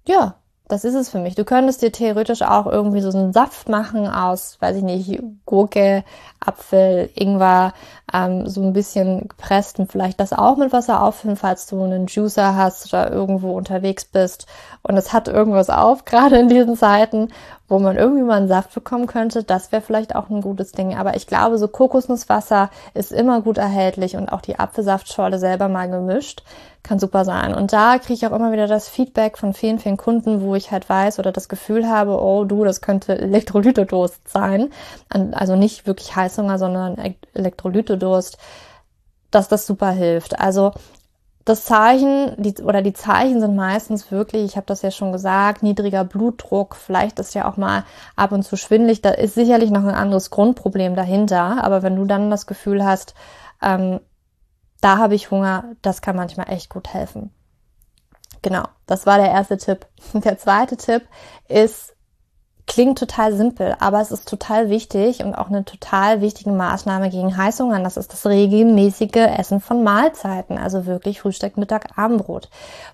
ja, 0.07 0.37
das 0.69 0.85
ist 0.85 0.95
es 0.95 1.09
für 1.09 1.21
mich. 1.21 1.37
Du 1.37 1.45
könntest 1.45 1.83
dir 1.83 1.93
theoretisch 1.93 2.43
auch 2.43 2.67
irgendwie 2.67 3.01
so 3.01 3.17
einen 3.17 3.33
Saft 3.33 3.69
machen 3.69 4.09
aus, 4.09 4.57
weiß 4.61 4.77
ich 4.77 4.83
nicht, 4.83 5.23
Gurke, 5.45 6.03
Apfel, 6.41 7.09
Ingwer, 7.15 7.73
ähm, 8.13 8.49
so 8.49 8.63
ein 8.63 8.73
bisschen 8.73 9.29
gepresst 9.29 9.79
und 9.79 9.93
vielleicht 9.93 10.19
das 10.19 10.33
auch 10.33 10.57
mit 10.57 10.73
Wasser 10.73 11.03
auffüllen, 11.03 11.37
falls 11.37 11.67
du 11.67 11.83
einen 11.83 12.09
Juicer 12.09 12.57
hast 12.57 12.93
oder 12.93 13.13
irgendwo 13.13 13.57
unterwegs 13.57 14.05
bist. 14.07 14.47
Und 14.83 14.97
es 14.97 15.13
hat 15.13 15.29
irgendwas 15.29 15.71
auf, 15.71 16.05
gerade 16.05 16.39
in 16.39 16.49
diesen 16.49 16.77
Zeiten, 16.77 17.29
wo 17.69 17.79
man 17.79 17.97
irgendwie 17.97 18.23
mal 18.23 18.37
einen 18.37 18.49
Saft 18.49 18.73
bekommen 18.75 19.07
könnte, 19.07 19.43
das 19.43 19.73
wäre 19.73 19.83
vielleicht 19.83 20.15
auch 20.15 20.31
ein 20.31 20.41
gutes 20.41 20.73
Ding. 20.73 20.95
Aber 20.95 21.17
ich 21.17 21.27
glaube, 21.27 21.59
so 21.59 21.69
Kokosnusswasser 21.69 22.71
ist 22.95 23.13
immer 23.13 23.41
gut 23.41 23.59
erhältlich 23.59 24.17
und 24.17 24.31
auch 24.31 24.41
die 24.41 24.59
Apfelsaftschorle 24.59 25.39
selber 25.39 25.69
mal 25.69 25.91
gemischt 25.91 26.43
kann 26.87 26.99
super 26.99 27.25
sein. 27.25 27.53
Und 27.53 27.73
da 27.73 27.99
kriege 27.99 28.15
ich 28.15 28.27
auch 28.27 28.33
immer 28.33 28.53
wieder 28.53 28.67
das 28.67 28.89
Feedback 28.89 29.39
von 29.39 29.53
vielen, 29.53 29.79
vielen 29.79 29.97
Kunden, 29.97 30.41
wo 30.41 30.55
ich 30.55 30.71
halt 30.71 30.89
weiß 30.89 31.19
oder 31.19 31.33
das 31.33 31.49
Gefühl 31.49 31.89
habe, 31.89 32.23
oh 32.23 32.45
du, 32.45 32.65
das 32.65 32.81
könnte 32.81 33.19
Elektrolytedurst 33.19 34.29
sein. 34.29 34.71
Also 35.09 35.57
nicht 35.57 35.87
wirklich 35.87 36.15
Heißhunger, 36.15 36.59
sondern 36.59 37.17
Elektrolytedurst, 37.35 38.39
dass 39.31 39.49
das 39.49 39.67
super 39.67 39.91
hilft. 39.91 40.39
Also 40.39 40.73
das 41.47 41.65
Zeichen 41.65 42.35
die, 42.37 42.61
oder 42.63 42.83
die 42.83 42.93
Zeichen 42.93 43.41
sind 43.41 43.55
meistens 43.55 44.11
wirklich, 44.11 44.45
ich 44.45 44.57
habe 44.57 44.67
das 44.67 44.83
ja 44.83 44.91
schon 44.91 45.13
gesagt, 45.13 45.63
niedriger 45.63 46.05
Blutdruck, 46.05 46.75
vielleicht 46.75 47.21
ist 47.21 47.35
ja 47.35 47.49
auch 47.49 47.57
mal 47.57 47.85
ab 48.17 48.33
und 48.33 48.43
zu 48.43 48.57
schwindlig, 48.57 49.01
da 49.01 49.11
ist 49.11 49.35
sicherlich 49.35 49.71
noch 49.71 49.85
ein 49.85 49.95
anderes 49.95 50.31
Grundproblem 50.31 50.97
dahinter, 50.97 51.63
aber 51.63 51.85
wenn 51.85 51.95
du 51.95 52.05
dann 52.05 52.31
das 52.31 52.47
Gefühl 52.47 52.85
hast, 52.85 53.15
ähm, 53.63 54.01
da 54.81 54.99
habe 54.99 55.15
ich 55.15 55.31
Hunger, 55.31 55.77
das 55.83 56.03
kann 56.03 56.17
manchmal 56.17 56.51
echt 56.51 56.69
gut 56.69 56.93
helfen. 56.93 57.31
Genau, 58.43 58.65
das 58.87 59.07
war 59.07 59.19
der 59.19 59.31
erste 59.31 59.57
Tipp. 59.57 59.87
Der 60.13 60.39
zweite 60.39 60.77
Tipp 60.77 61.03
ist, 61.49 61.96
klingt 62.67 62.99
total 62.99 63.35
simpel, 63.35 63.77
aber 63.79 64.01
es 64.01 64.11
ist 64.11 64.29
total 64.29 64.71
wichtig 64.71 65.23
und 65.23 65.35
auch 65.35 65.49
eine 65.49 65.65
total 65.65 66.21
wichtige 66.21 66.51
Maßnahme 66.51 67.11
gegen 67.11 67.37
Heißhunger. 67.37 67.81
Das 67.83 67.97
ist 67.97 68.13
das 68.13 68.27
regelmäßige 68.27 69.15
Essen 69.15 69.61
von 69.61 69.85
Mahlzeiten, 69.85 70.59
also 70.59 70.87
wirklich 70.87 71.21
Frühstück, 71.21 71.57
Mittag, 71.57 71.97
Abendbrot. 71.97 72.49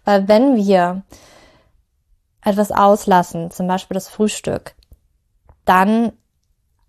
Weil 0.04 0.28
wenn 0.28 0.56
wir 0.56 1.02
etwas 2.44 2.70
auslassen, 2.70 3.50
zum 3.50 3.66
Beispiel 3.66 3.94
das 3.94 4.08
Frühstück, 4.08 4.74
dann 5.64 6.12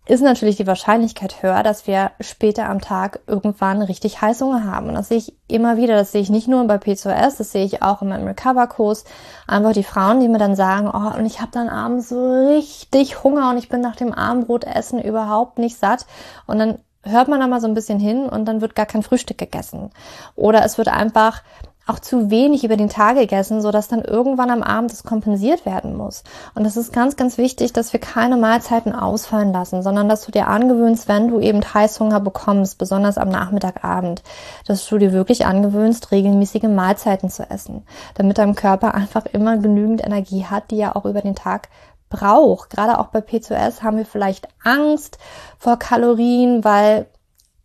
ist 0.05 0.21
natürlich 0.21 0.57
die 0.57 0.67
Wahrscheinlichkeit 0.67 1.41
höher, 1.41 1.63
dass 1.63 1.87
wir 1.87 2.11
später 2.19 2.69
am 2.69 2.81
Tag 2.81 3.21
irgendwann 3.25 3.81
richtig 3.81 4.21
Heißhunger 4.21 4.65
haben. 4.65 4.89
Und 4.89 4.95
das 4.95 5.07
sehe 5.07 5.17
ich 5.17 5.33
immer 5.47 5.77
wieder. 5.77 5.95
Das 5.95 6.11
sehe 6.11 6.21
ich 6.21 6.29
nicht 6.29 6.49
nur 6.49 6.65
bei 6.67 6.75
P2S, 6.75 7.37
das 7.37 7.51
sehe 7.51 7.63
ich 7.63 7.81
auch 7.81 8.01
in 8.01 8.09
meinem 8.09 8.27
Recover-Kurs. 8.27 9.05
Einfach 9.47 9.71
die 9.71 9.83
Frauen, 9.83 10.19
die 10.19 10.27
mir 10.27 10.39
dann 10.39 10.55
sagen, 10.55 10.89
oh, 10.93 11.17
und 11.17 11.25
ich 11.25 11.39
habe 11.39 11.51
dann 11.51 11.69
abends 11.69 12.09
so 12.09 12.47
richtig 12.47 13.23
Hunger 13.23 13.49
und 13.49 13.57
ich 13.57 13.69
bin 13.69 13.79
nach 13.79 13.95
dem 13.95 14.13
Abendbrotessen 14.13 15.01
überhaupt 15.01 15.57
nicht 15.57 15.77
satt. 15.77 16.05
Und 16.47 16.59
dann 16.59 16.79
hört 17.03 17.29
man 17.29 17.39
da 17.39 17.47
mal 17.47 17.61
so 17.61 17.67
ein 17.67 17.73
bisschen 17.73 17.99
hin 17.99 18.25
und 18.27 18.45
dann 18.45 18.61
wird 18.61 18.75
gar 18.75 18.85
kein 18.85 19.03
Frühstück 19.03 19.37
gegessen. 19.37 19.91
Oder 20.35 20.65
es 20.65 20.77
wird 20.77 20.89
einfach 20.89 21.43
auch 21.85 21.99
zu 21.99 22.29
wenig 22.29 22.63
über 22.63 22.77
den 22.77 22.87
Tag 22.87 23.17
gegessen, 23.17 23.61
so 23.61 23.71
dass 23.71 23.89
dann 23.89 24.01
irgendwann 24.01 24.49
am 24.49 24.63
Abend 24.63 24.91
das 24.91 25.03
kompensiert 25.03 25.65
werden 25.65 25.97
muss. 25.97 26.23
Und 26.55 26.63
das 26.63 26.77
ist 26.77 26.93
ganz, 26.93 27.17
ganz 27.17 27.37
wichtig, 27.37 27.73
dass 27.73 27.91
wir 27.91 27.99
keine 27.99 28.37
Mahlzeiten 28.37 28.95
ausfallen 28.95 29.51
lassen, 29.51 29.83
sondern 29.83 30.07
dass 30.07 30.25
du 30.25 30.31
dir 30.31 30.47
angewöhnst, 30.47 31.09
wenn 31.09 31.27
du 31.27 31.41
eben 31.41 31.61
Heißhunger 31.61 32.21
bekommst, 32.21 32.77
besonders 32.77 33.17
am 33.17 33.27
Nachmittagabend, 33.29 34.23
dass 34.65 34.87
du 34.87 34.97
dir 34.97 35.11
wirklich 35.11 35.45
angewöhnst, 35.45 36.11
regelmäßige 36.11 36.63
Mahlzeiten 36.63 37.29
zu 37.29 37.49
essen, 37.49 37.85
damit 38.15 38.37
dein 38.37 38.55
Körper 38.55 38.93
einfach 38.93 39.25
immer 39.25 39.57
genügend 39.57 40.05
Energie 40.05 40.45
hat, 40.45 40.71
die 40.71 40.79
er 40.79 40.95
auch 40.95 41.05
über 41.05 41.21
den 41.21 41.35
Tag 41.35 41.67
braucht. 42.09 42.69
Gerade 42.69 42.99
auch 42.99 43.07
bei 43.07 43.19
P2S 43.19 43.81
haben 43.81 43.97
wir 43.97 44.05
vielleicht 44.05 44.47
Angst 44.63 45.17
vor 45.57 45.77
Kalorien, 45.77 46.63
weil 46.63 47.07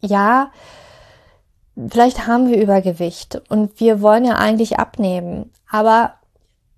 ja, 0.01 0.51
vielleicht 1.91 2.27
haben 2.27 2.49
wir 2.49 2.61
Übergewicht 2.61 3.41
und 3.49 3.79
wir 3.81 4.01
wollen 4.01 4.25
ja 4.25 4.37
eigentlich 4.37 4.79
abnehmen. 4.79 5.53
Aber 5.71 6.15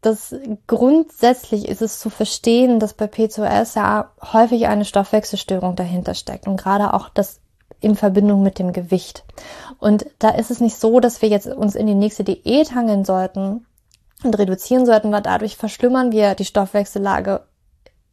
das 0.03 0.35
grundsätzlich 0.67 1.69
ist 1.69 1.83
es 1.83 1.99
zu 1.99 2.11
verstehen, 2.11 2.81
dass 2.81 2.95
bei 2.95 3.07
PCOS 3.07 3.75
ja 3.75 4.11
häufig 4.33 4.67
eine 4.67 4.85
Stoffwechselstörung 4.85 5.77
dahinter 5.77 6.15
steckt 6.15 6.47
und 6.47 6.57
gerade 6.57 6.95
auch 6.95 7.09
das 7.09 7.41
in 7.81 7.97
Verbindung 7.97 8.43
mit 8.43 8.59
dem 8.59 8.73
Gewicht. 8.73 9.25
Und 9.79 10.07
da 10.19 10.31
ist 10.31 10.51
es 10.51 10.61
nicht 10.61 10.79
so, 10.79 11.01
dass 11.01 11.23
wir 11.23 11.29
jetzt 11.29 11.47
uns 11.47 11.75
in 11.75 11.87
die 11.87 11.95
nächste 11.95 12.25
Diät 12.25 12.75
hangeln 12.75 13.05
sollten 13.05 13.67
und 14.23 14.39
reduzieren 14.39 14.85
sollten, 14.85 15.13
weil 15.13 15.23
dadurch 15.23 15.57
verschlimmern 15.57 16.13
wir 16.13 16.35
die 16.35 16.45
Stoffwechsellage 16.45 17.43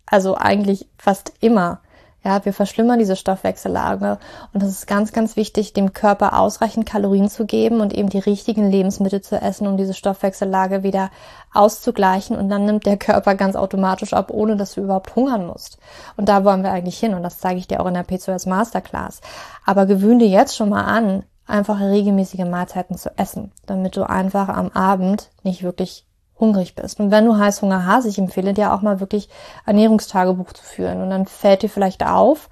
also 0.05 0.35
eigentlich 0.35 0.87
fast 0.97 1.33
immer. 1.41 1.81
Ja, 2.27 2.43
wir 2.43 2.51
verschlimmern 2.51 2.99
diese 2.99 3.15
Stoffwechsellage 3.15 4.17
und 4.51 4.61
es 4.61 4.67
ist 4.67 4.85
ganz, 4.85 5.13
ganz 5.13 5.37
wichtig, 5.37 5.71
dem 5.71 5.93
Körper 5.93 6.37
ausreichend 6.37 6.85
Kalorien 6.85 7.29
zu 7.29 7.45
geben 7.45 7.79
und 7.79 7.93
eben 7.93 8.09
die 8.09 8.19
richtigen 8.19 8.69
Lebensmittel 8.69 9.21
zu 9.21 9.39
essen, 9.41 9.65
um 9.65 9.77
diese 9.77 9.93
Stoffwechsellage 9.93 10.83
wieder 10.83 11.09
auszugleichen 11.53 12.35
und 12.35 12.49
dann 12.49 12.65
nimmt 12.65 12.85
der 12.85 12.97
Körper 12.97 13.35
ganz 13.35 13.55
automatisch 13.55 14.11
ab, 14.11 14.29
ohne 14.29 14.57
dass 14.57 14.73
du 14.73 14.81
überhaupt 14.81 15.15
hungern 15.15 15.47
musst. 15.47 15.77
Und 16.17 16.27
da 16.27 16.43
wollen 16.43 16.63
wir 16.63 16.71
eigentlich 16.73 16.99
hin 16.99 17.13
und 17.13 17.23
das 17.23 17.39
zeige 17.39 17.59
ich 17.59 17.67
dir 17.69 17.79
auch 17.79 17.87
in 17.87 17.93
der 17.93 18.05
P2S 18.05 18.49
Masterclass. 18.49 19.21
Aber 19.65 19.85
gewöhne 19.85 20.25
dir 20.25 20.27
jetzt 20.27 20.57
schon 20.57 20.67
mal 20.67 20.83
an, 20.83 21.23
einfach 21.45 21.79
regelmäßige 21.79 22.43
Mahlzeiten 22.43 22.97
zu 22.97 23.09
essen, 23.17 23.53
damit 23.67 23.95
du 23.95 24.03
einfach 24.03 24.49
am 24.49 24.67
Abend 24.71 25.29
nicht 25.43 25.63
wirklich 25.63 26.06
hungrig 26.39 26.75
bist. 26.75 26.99
Und 26.99 27.11
wenn 27.11 27.25
du 27.25 27.37
Heißhunger 27.37 27.85
hast, 27.85 28.05
ich 28.05 28.17
empfehle 28.17 28.53
dir 28.53 28.73
auch 28.73 28.81
mal 28.81 28.99
wirklich 28.99 29.29
Ernährungstagebuch 29.65 30.53
zu 30.53 30.63
führen. 30.63 31.01
Und 31.01 31.09
dann 31.09 31.25
fällt 31.25 31.63
dir 31.63 31.69
vielleicht 31.69 32.05
auf, 32.05 32.49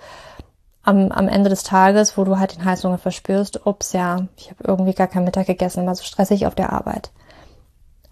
am, 0.83 1.11
am 1.11 1.27
Ende 1.27 1.49
des 1.49 1.63
Tages, 1.63 2.17
wo 2.17 2.23
du 2.23 2.39
halt 2.39 2.55
den 2.55 2.65
Heißhunger 2.65 2.97
verspürst, 2.97 3.65
ups, 3.65 3.93
ja, 3.93 4.27
ich 4.37 4.51
habe 4.51 4.63
irgendwie 4.65 4.93
gar 4.93 5.07
keinen 5.07 5.25
Mittag 5.25 5.47
gegessen, 5.47 5.85
war 5.85 5.95
so 5.95 6.03
stressig 6.03 6.45
auf 6.47 6.55
der 6.55 6.73
Arbeit. 6.73 7.11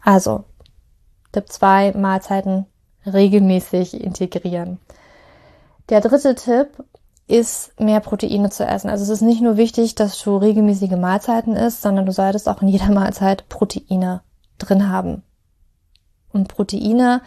Also, 0.01 0.43
Tipp 1.31 1.51
2, 1.51 1.93
Mahlzeiten 1.93 2.65
regelmäßig 3.05 4.01
integrieren. 4.01 4.79
Der 5.89 6.01
dritte 6.01 6.35
Tipp 6.35 6.83
ist, 7.27 7.79
mehr 7.79 7.99
Proteine 7.99 8.49
zu 8.49 8.65
essen. 8.65 8.89
Also 8.89 9.03
es 9.03 9.09
ist 9.09 9.21
nicht 9.21 9.41
nur 9.41 9.57
wichtig, 9.57 9.95
dass 9.95 10.21
du 10.21 10.37
regelmäßige 10.37 10.91
Mahlzeiten 10.91 11.55
isst, 11.55 11.81
sondern 11.81 12.05
du 12.05 12.11
solltest 12.11 12.49
auch 12.49 12.61
in 12.61 12.67
jeder 12.67 12.91
Mahlzeit 12.91 13.47
Proteine 13.49 14.21
drin 14.57 14.89
haben. 14.89 15.23
Und 16.33 16.49
Proteine 16.49 17.21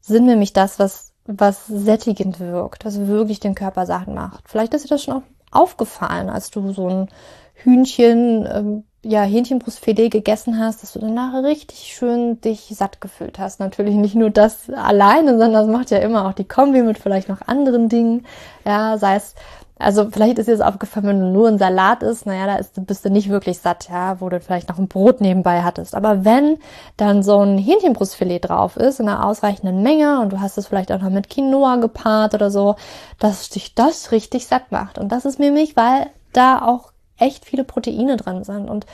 sind 0.00 0.26
nämlich 0.26 0.52
das, 0.52 0.78
was, 0.78 1.12
was 1.26 1.66
sättigend 1.66 2.40
wirkt, 2.40 2.84
was 2.84 3.06
wirklich 3.06 3.38
den 3.40 3.54
Körper 3.54 3.86
satt 3.86 4.08
macht. 4.08 4.48
Vielleicht 4.48 4.74
ist 4.74 4.84
dir 4.84 4.88
das 4.88 5.04
schon 5.04 5.14
auch 5.14 5.22
aufgefallen, 5.52 6.30
als 6.30 6.50
du 6.50 6.72
so 6.72 6.88
ein 6.88 7.08
Hühnchen, 7.54 8.48
ähm, 8.50 8.84
ja, 9.04 9.22
Hähnchenbrustfilet 9.22 10.10
gegessen 10.10 10.58
hast, 10.58 10.82
dass 10.82 10.92
du 10.92 11.00
danach 11.00 11.42
richtig 11.42 11.92
schön 11.94 12.40
dich 12.40 12.72
satt 12.74 13.00
gefühlt 13.00 13.38
hast. 13.38 13.60
Natürlich 13.60 13.94
nicht 13.94 14.14
nur 14.14 14.30
das 14.30 14.70
alleine, 14.70 15.32
sondern 15.32 15.52
das 15.52 15.66
macht 15.66 15.90
ja 15.90 15.98
immer 15.98 16.26
auch 16.26 16.32
die 16.32 16.46
Kombi 16.46 16.82
mit 16.82 16.98
vielleicht 16.98 17.28
noch 17.28 17.42
anderen 17.46 17.88
Dingen. 17.88 18.26
Ja, 18.64 18.98
sei 18.98 19.16
es 19.16 19.34
also 19.78 20.08
vielleicht 20.10 20.38
ist 20.38 20.46
dir 20.46 20.56
das 20.56 20.66
aufgefallen, 20.66 21.06
wenn 21.06 21.20
du 21.20 21.26
nur 21.26 21.48
ein 21.48 21.58
Salat 21.58 22.02
isst, 22.02 22.26
naja, 22.26 22.46
da 22.46 22.56
ist, 22.56 22.86
bist 22.86 23.04
du 23.04 23.10
nicht 23.10 23.28
wirklich 23.28 23.58
satt, 23.58 23.88
ja, 23.88 24.20
wo 24.20 24.28
du 24.28 24.40
vielleicht 24.40 24.68
noch 24.68 24.78
ein 24.78 24.86
Brot 24.86 25.20
nebenbei 25.20 25.62
hattest. 25.62 25.94
Aber 25.94 26.24
wenn 26.24 26.58
dann 26.96 27.22
so 27.22 27.40
ein 27.40 27.58
Hähnchenbrustfilet 27.58 28.40
drauf 28.40 28.76
ist, 28.76 29.00
in 29.00 29.08
einer 29.08 29.26
ausreichenden 29.26 29.82
Menge 29.82 30.20
und 30.20 30.32
du 30.32 30.40
hast 30.40 30.56
es 30.56 30.68
vielleicht 30.68 30.92
auch 30.92 31.00
noch 31.00 31.10
mit 31.10 31.28
Quinoa 31.28 31.76
gepaart 31.76 32.34
oder 32.34 32.50
so, 32.50 32.76
dass 33.18 33.48
dich 33.48 33.74
das 33.74 34.12
richtig 34.12 34.46
satt 34.46 34.70
macht. 34.70 34.98
Und 34.98 35.10
das 35.10 35.24
ist 35.24 35.40
nämlich, 35.40 35.76
weil 35.76 36.06
da 36.32 36.62
auch 36.62 36.92
echt 37.18 37.44
viele 37.44 37.64
Proteine 37.64 38.16
drin 38.16 38.44
sind. 38.44 38.68
Und 38.68 38.86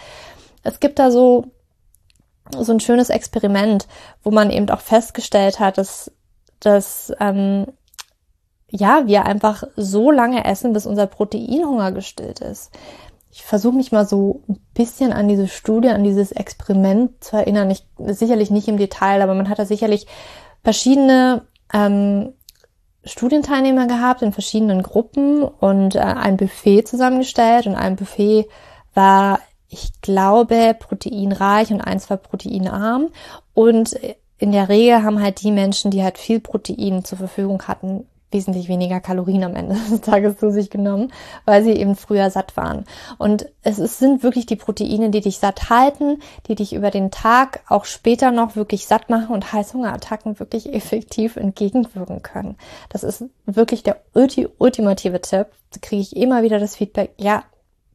es 0.63 0.81
gibt 0.81 0.99
da 0.99 1.11
so, 1.11 1.47
so 2.57 2.73
ein 2.73 2.81
schönes 2.81 3.11
Experiment, 3.11 3.87
wo 4.23 4.31
man 4.31 4.51
eben 4.51 4.71
auch 4.71 4.81
festgestellt 4.81 5.61
hat, 5.61 5.77
dass, 5.77 6.11
dass 6.61 7.13
ähm, 7.21 7.67
ja, 8.71 9.07
wir 9.07 9.25
einfach 9.25 9.65
so 9.77 10.11
lange 10.11 10.45
essen, 10.45 10.73
bis 10.73 10.87
unser 10.87 11.07
Proteinhunger 11.07 11.93
gestillt 11.93 12.41
ist. 12.41 12.71
Ich 13.31 13.43
versuche 13.43 13.77
mich 13.77 13.93
mal 13.93 14.07
so 14.07 14.43
ein 14.49 14.59
bisschen 14.75 15.13
an 15.13 15.29
diese 15.29 15.49
Studie, 15.49 15.89
an 15.89 16.05
dieses 16.05 16.33
Experiment 16.33 17.23
zu 17.23 17.37
erinnern. 17.37 17.71
Ich, 17.71 17.87
sicherlich 17.99 18.51
nicht 18.51 18.69
im 18.69 18.79
Detail, 18.79 19.23
aber 19.23 19.35
man 19.35 19.49
hat 19.49 19.59
da 19.59 19.65
sicherlich 19.65 20.07
verschiedene 20.63 21.43
ähm, 21.73 22.33
Studienteilnehmer 23.05 23.87
gehabt 23.87 24.23
in 24.23 24.33
verschiedenen 24.33 24.83
Gruppen 24.83 25.43
und 25.43 25.95
äh, 25.95 26.01
ein 26.01 26.37
Buffet 26.37 26.83
zusammengestellt 26.83 27.67
und 27.67 27.75
ein 27.75 27.97
Buffet 27.97 28.49
war, 28.95 29.41
ich 29.69 30.01
glaube, 30.01 30.75
proteinreich 30.79 31.71
und 31.71 31.81
eins 31.81 32.11
war 32.11 32.17
proteinarm 32.17 33.09
und 33.55 33.99
in 34.39 34.53
der 34.53 34.69
Regel 34.69 35.03
haben 35.03 35.23
halt 35.23 35.43
die 35.43 35.53
Menschen, 35.53 35.91
die 35.91 36.03
halt 36.03 36.19
viel 36.19 36.41
Protein 36.41 37.05
zur 37.05 37.19
Verfügung 37.19 37.63
hatten, 37.63 38.07
wesentlich 38.31 38.69
weniger 38.69 39.01
Kalorien 39.01 39.45
am 39.45 39.57
Ende 39.57 39.77
des 39.91 40.01
Tages 40.01 40.39
zu 40.39 40.51
sich 40.51 40.71
genommen, 40.71 41.13
weil 41.45 41.63
sie 41.65 41.73
eben 41.73 41.97
früher 41.97 42.31
satt 42.31 42.57
waren. 42.57 42.85
Und 43.19 43.47
es, 43.63 43.79
es 43.79 43.99
sind 43.99 44.23
wirklich 44.23 44.47
die 44.47 44.57
Proteine, 44.57 45.11
die 45.11 45.21
dich 45.21 45.39
satt 45.39 45.71
halten, 45.71 46.21
die 46.47 46.55
dich 46.55 46.75
über 46.75 46.91
den 46.91 47.11
Tag 47.11 47.61
auch 47.69 47.85
später 47.85 48.31
noch 48.31 48.57
wirklich 48.57 48.87
satt 48.87 49.11
machen 49.11 49.35
und 49.35 49.53
Heißhungerattacken 49.53 50.39
wirklich 50.39 50.73
effektiv 50.75 51.37
entgegenwirken 51.37 52.23
können. 52.23 52.57
Das 52.89 53.03
ist 53.03 53.25
wirklich 53.47 53.83
der 53.83 54.01
ulti 54.15 54.49
ultimative 54.59 55.21
Tipp. 55.21 55.47
Da 55.73 55.81
kriege 55.81 56.03
ich 56.03 56.17
immer 56.17 56.43
wieder 56.43 56.59
das 56.59 56.77
Feedback, 56.77 57.13
ja, 57.19 57.45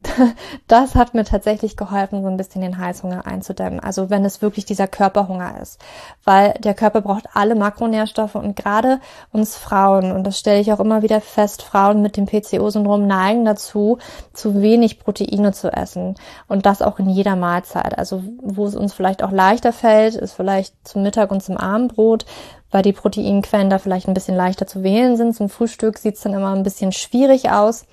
das 0.66 0.94
hat 0.94 1.14
mir 1.14 1.24
tatsächlich 1.24 1.76
geholfen, 1.76 2.22
so 2.22 2.28
ein 2.28 2.36
bisschen 2.36 2.62
den 2.62 2.78
Heißhunger 2.78 3.26
einzudämmen. 3.26 3.80
Also 3.80 4.10
wenn 4.10 4.24
es 4.24 4.42
wirklich 4.42 4.64
dieser 4.64 4.86
Körperhunger 4.86 5.60
ist. 5.60 5.80
Weil 6.24 6.54
der 6.60 6.74
Körper 6.74 7.00
braucht 7.00 7.28
alle 7.34 7.54
Makronährstoffe 7.54 8.34
und 8.34 8.56
gerade 8.56 9.00
uns 9.32 9.56
Frauen, 9.56 10.12
und 10.12 10.24
das 10.24 10.38
stelle 10.38 10.60
ich 10.60 10.72
auch 10.72 10.80
immer 10.80 11.02
wieder 11.02 11.20
fest, 11.20 11.62
Frauen 11.62 12.02
mit 12.02 12.16
dem 12.16 12.26
PCO-Syndrom 12.26 13.06
neigen 13.06 13.44
dazu, 13.44 13.98
zu 14.32 14.60
wenig 14.60 15.00
Proteine 15.00 15.52
zu 15.52 15.72
essen. 15.72 16.14
Und 16.48 16.66
das 16.66 16.82
auch 16.82 16.98
in 16.98 17.08
jeder 17.08 17.36
Mahlzeit. 17.36 17.98
Also 17.98 18.22
wo 18.42 18.66
es 18.66 18.76
uns 18.76 18.94
vielleicht 18.94 19.22
auch 19.22 19.32
leichter 19.32 19.72
fällt, 19.72 20.14
ist 20.14 20.34
vielleicht 20.34 20.74
zum 20.86 21.02
Mittag 21.02 21.30
und 21.30 21.42
zum 21.42 21.56
Abendbrot, 21.56 22.26
weil 22.70 22.82
die 22.82 22.92
Proteinquellen 22.92 23.70
da 23.70 23.78
vielleicht 23.78 24.08
ein 24.08 24.14
bisschen 24.14 24.36
leichter 24.36 24.66
zu 24.66 24.82
wählen 24.82 25.16
sind. 25.16 25.34
Zum 25.34 25.48
Frühstück 25.48 25.98
sieht 25.98 26.16
es 26.16 26.22
dann 26.22 26.34
immer 26.34 26.52
ein 26.52 26.64
bisschen 26.64 26.92
schwierig 26.92 27.50
aus. 27.50 27.86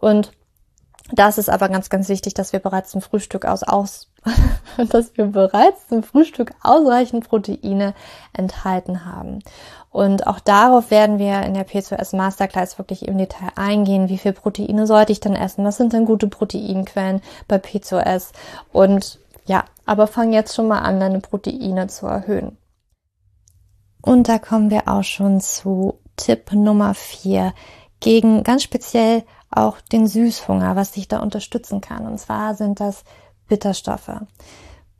Und 0.00 0.32
das 1.12 1.36
ist 1.36 1.50
aber 1.50 1.68
ganz, 1.68 1.90
ganz 1.90 2.08
wichtig, 2.08 2.32
dass 2.34 2.52
wir 2.52 2.60
bereits 2.60 2.90
zum 2.90 3.02
Frühstück 3.02 3.44
aus, 3.44 3.62
aus 3.62 4.08
dass 4.88 5.16
wir 5.16 5.26
bereits 5.26 5.88
zum 5.88 6.02
Frühstück 6.02 6.52
ausreichend 6.62 7.28
Proteine 7.28 7.94
enthalten 8.32 9.04
haben. 9.04 9.40
Und 9.90 10.26
auch 10.26 10.40
darauf 10.40 10.90
werden 10.90 11.18
wir 11.18 11.42
in 11.42 11.54
der 11.54 11.68
P2S 11.68 12.16
Masterclass 12.16 12.78
wirklich 12.78 13.06
im 13.06 13.18
Detail 13.18 13.50
eingehen. 13.54 14.08
Wie 14.08 14.18
viel 14.18 14.32
Proteine 14.32 14.86
sollte 14.86 15.12
ich 15.12 15.20
denn 15.20 15.36
essen? 15.36 15.64
Was 15.64 15.76
sind 15.76 15.92
denn 15.92 16.06
gute 16.06 16.26
Proteinquellen 16.26 17.20
bei 17.48 17.56
P2S? 17.56 18.32
Und 18.72 19.18
ja, 19.44 19.64
aber 19.84 20.06
fang 20.06 20.32
jetzt 20.32 20.54
schon 20.54 20.68
mal 20.68 20.80
an, 20.80 21.00
deine 21.00 21.20
Proteine 21.20 21.86
zu 21.88 22.06
erhöhen. 22.06 22.56
Und 24.00 24.28
da 24.28 24.38
kommen 24.38 24.70
wir 24.70 24.88
auch 24.88 25.04
schon 25.04 25.40
zu 25.40 25.98
Tipp 26.16 26.52
Nummer 26.52 26.94
vier 26.94 27.52
gegen 28.00 28.42
ganz 28.42 28.62
speziell 28.62 29.22
auch 29.56 29.80
den 29.80 30.06
Süßhunger, 30.06 30.76
was 30.76 30.92
dich 30.92 31.08
da 31.08 31.20
unterstützen 31.20 31.80
kann. 31.80 32.06
Und 32.06 32.18
zwar 32.18 32.54
sind 32.54 32.80
das 32.80 33.04
Bitterstoffe. 33.48 34.10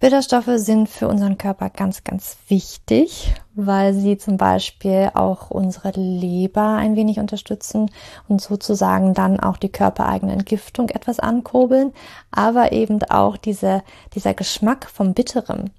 Bitterstoffe 0.00 0.50
sind 0.56 0.88
für 0.88 1.08
unseren 1.08 1.38
Körper 1.38 1.70
ganz, 1.70 2.04
ganz 2.04 2.36
wichtig, 2.48 3.32
weil 3.54 3.94
sie 3.94 4.18
zum 4.18 4.36
Beispiel 4.36 5.10
auch 5.14 5.50
unsere 5.50 5.92
Leber 5.98 6.76
ein 6.76 6.94
wenig 6.94 7.20
unterstützen 7.20 7.90
und 8.28 8.42
sozusagen 8.42 9.14
dann 9.14 9.40
auch 9.40 9.56
die 9.56 9.70
körpereigene 9.70 10.32
Entgiftung 10.32 10.90
etwas 10.90 11.20
ankurbeln, 11.20 11.92
aber 12.30 12.72
eben 12.72 13.02
auch 13.04 13.38
diese, 13.38 13.82
dieser 14.14 14.34
Geschmack 14.34 14.90
vom 14.90 15.14
Bitteren 15.14 15.70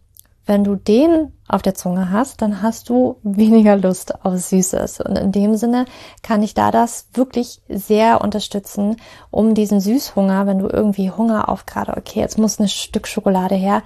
wenn 0.46 0.64
du 0.64 0.76
den 0.76 1.32
auf 1.48 1.62
der 1.62 1.76
Zunge 1.76 2.12
hast, 2.12 2.42
dann 2.42 2.62
hast 2.62 2.90
du 2.90 3.18
weniger 3.24 3.76
Lust 3.78 4.24
auf 4.24 4.38
Süßes. 4.38 5.02
Und 5.02 5.18
in 5.18 5.32
dem 5.32 5.56
Sinne 5.56 5.86
kann 6.22 6.44
ich 6.44 6.54
da 6.54 6.72
das 6.72 7.08
wirklich 7.14 7.62
sehr 7.68 8.22
unterstützen, 8.22 8.98
um 9.32 9.54
diesen 9.54 9.80
Süßhunger, 9.80 10.46
wenn 10.48 10.60
du 10.60 10.68
irgendwie 10.68 11.12
Hunger 11.12 11.50
auf 11.50 11.66
gerade, 11.66 11.98
okay, 11.98 12.20
jetzt 12.20 12.38
muss 12.38 12.60
ein 12.60 12.68
Stück 12.68 13.08
Schokolade 13.08 13.56
her, 13.56 13.84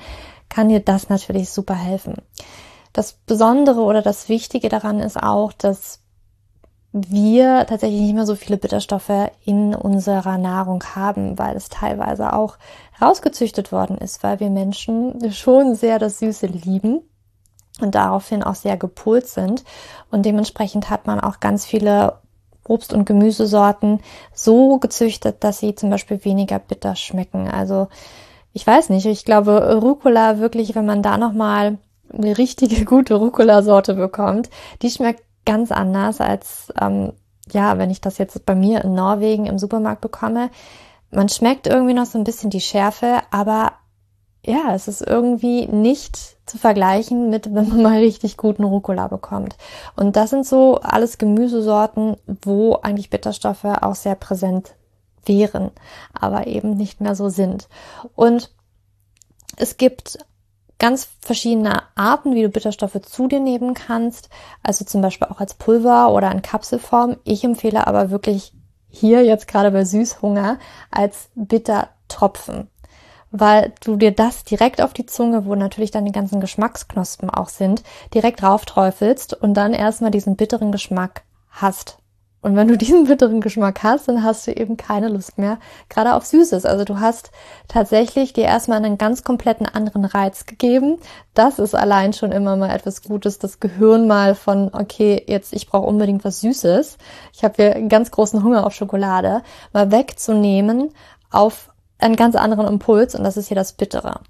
kann 0.49 0.69
dir 0.69 0.79
das 0.79 1.09
natürlich 1.09 1.49
super 1.49 1.75
helfen. 1.75 2.15
Das 2.93 3.13
Besondere 3.13 3.81
oder 3.81 4.01
das 4.01 4.29
Wichtige 4.29 4.67
daran 4.67 4.99
ist 4.99 5.21
auch, 5.21 5.53
dass 5.53 5.99
wir 6.91 7.65
tatsächlich 7.67 8.01
nicht 8.01 8.15
mehr 8.15 8.25
so 8.25 8.35
viele 8.35 8.57
Bitterstoffe 8.57 9.31
in 9.45 9.75
unserer 9.75 10.37
Nahrung 10.37 10.83
haben, 10.95 11.37
weil 11.37 11.55
es 11.55 11.69
teilweise 11.69 12.33
auch 12.33 12.57
rausgezüchtet 13.01 13.71
worden 13.71 13.97
ist, 13.97 14.23
weil 14.23 14.39
wir 14.39 14.49
Menschen 14.49 15.31
schon 15.31 15.75
sehr 15.75 15.99
das 15.99 16.19
Süße 16.19 16.47
lieben 16.47 17.01
und 17.79 17.95
daraufhin 17.95 18.43
auch 18.43 18.55
sehr 18.55 18.75
gepult 18.75 19.27
sind. 19.27 19.63
Und 20.09 20.25
dementsprechend 20.25 20.89
hat 20.89 21.05
man 21.05 21.19
auch 21.19 21.39
ganz 21.39 21.65
viele 21.65 22.19
Obst- 22.67 22.93
und 22.93 23.05
Gemüsesorten 23.05 23.99
so 24.33 24.77
gezüchtet, 24.79 25.43
dass 25.43 25.59
sie 25.59 25.75
zum 25.75 25.89
Beispiel 25.89 26.23
weniger 26.25 26.59
bitter 26.59 26.95
schmecken. 26.95 27.47
Also 27.47 27.87
ich 28.53 28.65
weiß 28.65 28.89
nicht, 28.89 29.05
ich 29.05 29.25
glaube 29.25 29.79
Rucola 29.79 30.39
wirklich, 30.39 30.75
wenn 30.75 30.85
man 30.85 31.03
da 31.03 31.17
nochmal 31.17 31.77
eine 32.11 32.37
richtige 32.37 32.85
gute 32.85 33.15
Rucola-Sorte 33.15 33.93
bekommt, 33.93 34.49
die 34.81 34.89
schmeckt 34.89 35.23
ganz 35.49 35.71
anders 35.71 36.21
als 36.21 36.71
ähm, 36.79 37.13
ja, 37.51 37.79
wenn 37.79 37.89
ich 37.89 38.01
das 38.01 38.19
jetzt 38.19 38.45
bei 38.45 38.53
mir 38.53 38.83
in 38.83 38.93
Norwegen 38.93 39.47
im 39.47 39.57
Supermarkt 39.57 40.01
bekomme. 40.01 40.51
Man 41.09 41.27
schmeckt 41.27 41.65
irgendwie 41.65 41.95
noch 41.95 42.05
so 42.05 42.19
ein 42.19 42.23
bisschen 42.23 42.51
die 42.51 42.61
Schärfe, 42.61 43.21
aber 43.31 43.71
ja, 44.45 44.75
es 44.75 44.87
ist 44.87 45.01
irgendwie 45.01 45.65
nicht 45.65 46.37
zu 46.45 46.59
vergleichen 46.59 47.31
mit, 47.31 47.47
wenn 47.47 47.67
man 47.67 47.81
mal 47.81 47.97
richtig 47.97 48.37
guten 48.37 48.63
Rucola 48.63 49.07
bekommt. 49.07 49.57
Und 49.95 50.15
das 50.15 50.29
sind 50.29 50.45
so 50.45 50.79
alles 50.81 51.17
Gemüsesorten, 51.17 52.17
wo 52.43 52.75
eigentlich 52.75 53.09
Bitterstoffe 53.09 53.65
auch 53.65 53.95
sehr 53.95 54.15
präsent 54.15 54.75
wären, 55.25 55.71
aber 56.13 56.45
eben 56.45 56.75
nicht 56.77 57.01
mehr 57.01 57.15
so 57.15 57.29
sind. 57.29 57.69
Und 58.15 58.51
es 59.57 59.77
gibt 59.77 60.19
ganz 60.79 61.09
verschiedene 61.19 61.83
Arten, 61.95 62.33
wie 62.33 62.41
du 62.41 62.49
Bitterstoffe 62.49 63.01
zu 63.01 63.27
dir 63.27 63.39
nehmen 63.39 63.73
kannst. 63.73 64.29
Also 64.63 64.85
zum 64.85 65.01
Beispiel 65.01 65.27
auch 65.27 65.39
als 65.39 65.53
Pulver 65.53 66.11
oder 66.11 66.31
in 66.31 66.41
Kapselform. 66.41 67.17
Ich 67.23 67.43
empfehle 67.43 67.85
aber 67.85 68.09
wirklich 68.09 68.53
hier 68.89 69.23
jetzt 69.23 69.47
gerade 69.47 69.71
bei 69.71 69.85
Süßhunger 69.85 70.57
als 70.89 71.29
Bittertropfen 71.35 72.69
weil 73.31 73.73
du 73.83 73.95
dir 73.95 74.11
das 74.11 74.43
direkt 74.43 74.81
auf 74.81 74.93
die 74.93 75.05
Zunge, 75.05 75.45
wo 75.45 75.55
natürlich 75.55 75.91
dann 75.91 76.05
die 76.05 76.11
ganzen 76.11 76.39
Geschmacksknospen 76.39 77.29
auch 77.29 77.49
sind, 77.49 77.83
direkt 78.13 78.43
raufträufelst 78.43 79.33
und 79.33 79.53
dann 79.53 79.73
erstmal 79.73 80.11
diesen 80.11 80.35
bitteren 80.35 80.71
Geschmack 80.71 81.23
hast. 81.51 81.98
Und 82.41 82.55
wenn 82.55 82.69
du 82.69 82.77
diesen 82.77 83.05
bitteren 83.05 83.41
Geschmack 83.41 83.83
hast, 83.83 84.07
dann 84.07 84.23
hast 84.23 84.47
du 84.47 84.51
eben 84.51 84.77
keine 84.77 85.09
Lust 85.09 85.37
mehr, 85.37 85.57
gerade 85.89 86.13
auf 86.13 86.25
Süßes. 86.25 86.65
Also 86.65 86.85
du 86.85 86.99
hast 86.99 87.31
tatsächlich 87.67 88.31
dir 88.31 88.45
erstmal 88.45 88.77
einen 88.77 88.97
ganz 88.97 89.23
kompletten 89.23 89.65
anderen 89.65 90.05
Reiz 90.05 90.45
gegeben. 90.45 90.97
Das 91.33 91.59
ist 91.59 91.75
allein 91.75 92.13
schon 92.13 92.31
immer 92.31 92.55
mal 92.55 92.73
etwas 92.73 93.01
Gutes, 93.03 93.39
das 93.39 93.59
Gehirn 93.59 94.07
mal 94.07 94.35
von, 94.35 94.69
okay, 94.73 95.21
jetzt 95.27 95.51
ich 95.51 95.67
brauche 95.67 95.87
unbedingt 95.87 96.23
was 96.23 96.39
Süßes. 96.39 96.97
Ich 97.33 97.43
habe 97.43 97.55
hier 97.57 97.87
ganz 97.89 98.09
großen 98.11 98.41
Hunger 98.41 98.65
auf 98.65 98.73
Schokolade, 98.73 99.41
mal 99.73 99.91
wegzunehmen 99.91 100.93
auf 101.31 101.71
einen 101.99 102.15
ganz 102.15 102.35
anderen 102.35 102.67
Impuls 102.67 103.15
und 103.15 103.25
das 103.25 103.35
ist 103.35 103.49
hier 103.49 103.55
das 103.55 103.73
Bittere. 103.73 104.21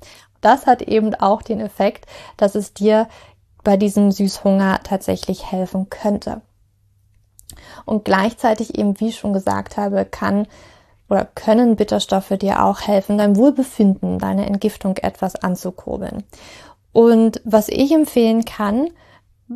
Das 0.41 0.65
hat 0.65 0.81
eben 0.81 1.13
auch 1.13 1.43
den 1.43 1.59
Effekt, 1.59 2.05
dass 2.37 2.55
es 2.55 2.73
dir 2.73 3.07
bei 3.63 3.77
diesem 3.77 4.11
Süßhunger 4.11 4.79
tatsächlich 4.83 5.51
helfen 5.51 5.89
könnte. 5.89 6.41
Und 7.85 8.05
gleichzeitig 8.05 8.77
eben, 8.77 8.99
wie 8.99 9.09
ich 9.09 9.17
schon 9.17 9.33
gesagt 9.33 9.77
habe, 9.77 10.05
kann 10.05 10.47
oder 11.09 11.25
können 11.25 11.75
Bitterstoffe 11.75 12.37
dir 12.39 12.63
auch 12.63 12.81
helfen, 12.81 13.17
dein 13.17 13.35
Wohlbefinden, 13.35 14.19
deine 14.19 14.45
Entgiftung 14.45 14.97
etwas 14.97 15.35
anzukurbeln. 15.35 16.23
Und 16.91 17.41
was 17.45 17.67
ich 17.67 17.91
empfehlen 17.91 18.45
kann, 18.45 18.89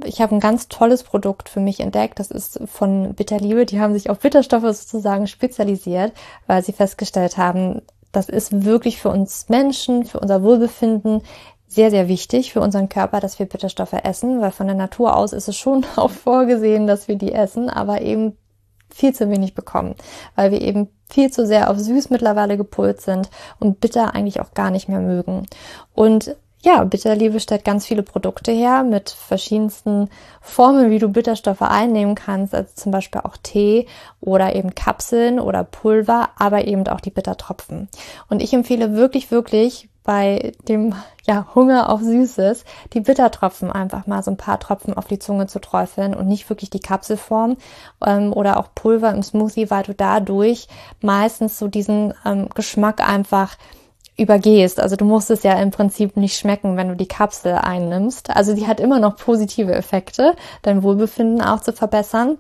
ich 0.03 0.21
habe 0.21 0.35
ein 0.35 0.39
ganz 0.39 0.67
tolles 0.69 1.03
Produkt 1.03 1.49
für 1.49 1.59
mich 1.59 1.79
entdeckt. 1.79 2.19
Das 2.19 2.31
ist 2.31 2.59
von 2.65 3.13
Bitterliebe. 3.13 3.65
Die 3.65 3.79
haben 3.79 3.93
sich 3.93 4.09
auf 4.09 4.19
Bitterstoffe 4.19 4.63
sozusagen 4.63 5.27
spezialisiert, 5.27 6.13
weil 6.47 6.63
sie 6.63 6.73
festgestellt 6.73 7.37
haben, 7.37 7.81
das 8.11 8.29
ist 8.29 8.65
wirklich 8.65 8.99
für 8.99 9.09
uns 9.09 9.49
Menschen, 9.49 10.05
für 10.05 10.19
unser 10.19 10.43
Wohlbefinden 10.43 11.21
sehr, 11.73 11.89
sehr 11.89 12.07
wichtig 12.07 12.53
für 12.53 12.62
unseren 12.62 12.89
Körper, 12.89 13.19
dass 13.19 13.39
wir 13.39 13.45
Bitterstoffe 13.45 13.93
essen, 13.93 14.41
weil 14.41 14.51
von 14.51 14.67
der 14.67 14.75
Natur 14.75 15.15
aus 15.15 15.33
ist 15.33 15.47
es 15.47 15.57
schon 15.57 15.86
auch 15.95 16.12
vorgesehen, 16.12 16.88
dass 16.88 17.07
wir 17.07 17.15
die 17.15 17.33
essen, 17.33 17.69
aber 17.69 18.01
eben 18.01 18.38
viel 18.93 19.13
zu 19.13 19.29
wenig 19.29 19.55
bekommen, 19.55 19.95
weil 20.36 20.51
wir 20.51 20.62
eben 20.62 20.88
viel 21.09 21.31
zu 21.31 21.47
sehr 21.47 21.71
auf 21.71 21.79
süß 21.79 22.12
mittlerweile 22.12 22.57
gepolt 22.57 23.01
sind 23.01 23.29
und 23.59 23.79
bitter 23.79 24.13
eigentlich 24.13 24.39
auch 24.39 24.53
gar 24.53 24.69
nicht 24.69 24.88
mehr 24.88 24.99
mögen. 24.99 25.47
Und 25.95 26.36
ja, 26.63 26.82
Bitterliebe 26.86 27.41
stellt 27.41 27.65
ganz 27.65 27.86
viele 27.86 28.04
Produkte 28.04 28.52
her 28.54 28.84
mit 28.84 29.10
verschiedensten 29.10 30.10
Formen, 30.41 30.91
wie 30.91 30.99
du 30.99 31.10
Bitterstoffe 31.10 31.62
einnehmen 31.62 32.15
kannst, 32.15 32.56
also 32.56 32.69
zum 32.73 32.91
Beispiel 32.93 33.21
auch 33.26 33.36
Tee 33.36 33.88
oder 34.21 34.56
eben 34.56 34.73
Kapseln 34.73 35.41
oder 35.41 35.65
Pulver, 35.65 36.30
aber 36.38 36.65
eben 36.65 36.88
auch 36.88 37.02
die 37.02 37.12
Bittertropfen. 37.12 37.89
Und 38.30 38.41
ich 38.41 38.54
empfehle 38.54 38.93
wirklich, 38.93 39.30
wirklich 39.30 39.89
bei 40.06 40.54
dem 40.67 40.95
ja, 41.26 41.47
Hunger 41.54 41.89
auf 41.89 42.02
Süßes, 42.02 42.63
die 42.93 43.02
Bittertropfen 43.02 43.69
einfach 43.69 44.08
mal 44.08 44.23
so 44.23 44.32
ein 44.32 44.38
paar 44.38 44.60
Tropfen 44.60 44.95
auf 44.95 45.08
die 45.08 45.19
Zunge 45.19 45.47
zu 45.47 45.60
träufeln 45.60 46.13
und 46.13 46.28
nicht 46.28 46.49
wirklich 46.49 46.69
die 46.69 46.82
Kapselform 46.82 47.58
ähm, 48.06 48.32
oder 48.32 48.58
auch 48.58 48.69
Pulver 48.73 49.12
im 49.12 49.23
Smoothie, 49.23 49.69
weil 49.69 49.84
du 49.84 49.93
dadurch 49.93 50.67
meistens 51.02 51.60
so 51.60 51.67
diesen 51.67 52.13
ähm, 52.26 52.47
Geschmack 52.54 53.08
einfach 53.08 53.58
übergehst. 54.17 54.80
Also 54.80 54.95
du 54.95 55.06
musst 55.06 55.32
es 55.32 55.43
ja 55.43 55.54
im 55.54 55.71
Prinzip 55.71 56.17
nicht 56.17 56.38
schmecken, 56.38 56.78
wenn 56.78 56.89
du 56.89 56.95
die 56.95 57.08
Kapsel 57.08 57.54
einnimmst. 57.54 58.30
Also 58.30 58.54
die 58.54 58.67
hat 58.67 58.80
immer 58.80 58.99
noch 58.99 59.17
positive 59.17 59.73
Effekte, 59.73 60.36
dein 60.62 60.84
Wohlbefinden 60.84 61.41
auch 61.41 61.62
zu 61.62 61.73
verbessern. 61.73 62.38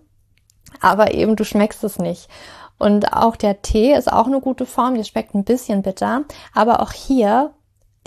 Aber 0.81 1.13
eben 1.13 1.35
du 1.35 1.43
schmeckst 1.43 1.83
es 1.83 1.99
nicht. 1.99 2.29
Und 2.77 3.13
auch 3.13 3.35
der 3.35 3.61
Tee 3.61 3.93
ist 3.93 4.11
auch 4.11 4.27
eine 4.27 4.41
gute 4.41 4.65
Form, 4.65 4.95
die 4.95 5.03
schmeckt 5.03 5.35
ein 5.35 5.43
bisschen 5.43 5.81
bitter. 5.81 6.23
Aber 6.53 6.81
auch 6.81 6.91
hier 6.91 7.53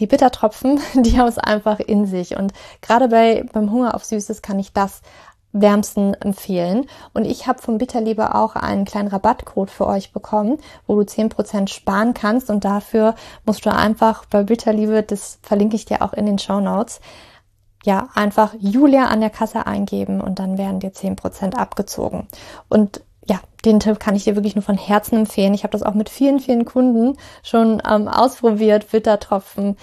die 0.00 0.06
Bittertropfen, 0.06 0.80
die 0.94 1.18
haben 1.18 1.28
es 1.28 1.38
einfach 1.38 1.80
in 1.80 2.06
sich. 2.06 2.36
Und 2.36 2.52
gerade 2.82 3.08
bei, 3.08 3.44
beim 3.52 3.70
Hunger 3.70 3.94
auf 3.94 4.04
Süßes 4.04 4.42
kann 4.42 4.58
ich 4.58 4.72
das 4.72 5.02
wärmsten 5.60 6.14
empfehlen. 6.14 6.86
Und 7.12 7.24
ich 7.24 7.46
habe 7.46 7.60
vom 7.60 7.78
Bitterliebe 7.78 8.34
auch 8.34 8.56
einen 8.56 8.84
kleinen 8.84 9.08
Rabattcode 9.08 9.70
für 9.70 9.86
euch 9.86 10.12
bekommen, 10.12 10.58
wo 10.86 10.96
du 10.96 11.04
zehn 11.04 11.28
Prozent 11.28 11.70
sparen 11.70 12.14
kannst. 12.14 12.50
Und 12.50 12.64
dafür 12.64 13.14
musst 13.44 13.66
du 13.66 13.72
einfach 13.72 14.24
bei 14.26 14.42
Bitterliebe, 14.42 15.02
das 15.02 15.38
verlinke 15.42 15.76
ich 15.76 15.84
dir 15.84 16.02
auch 16.02 16.12
in 16.12 16.26
den 16.26 16.38
Show 16.38 16.60
Notes, 16.60 17.00
ja, 17.84 18.08
einfach 18.14 18.54
Julia 18.58 19.06
an 19.06 19.20
der 19.20 19.30
Kasse 19.30 19.66
eingeben 19.66 20.20
und 20.20 20.40
dann 20.40 20.58
werden 20.58 20.80
dir 20.80 20.92
zehn 20.92 21.14
Prozent 21.14 21.56
abgezogen. 21.56 22.26
Und 22.68 23.00
ja, 23.28 23.40
den 23.64 23.80
Tipp 23.80 24.00
kann 24.00 24.16
ich 24.16 24.24
dir 24.24 24.34
wirklich 24.34 24.56
nur 24.56 24.62
von 24.62 24.76
Herzen 24.76 25.18
empfehlen. 25.18 25.54
Ich 25.54 25.62
habe 25.62 25.72
das 25.72 25.82
auch 25.82 25.94
mit 25.94 26.08
vielen, 26.08 26.40
vielen 26.40 26.64
Kunden 26.64 27.16
schon 27.42 27.82
ähm, 27.88 28.08
ausprobiert. 28.08 28.90
Bittertropfen 28.90 29.76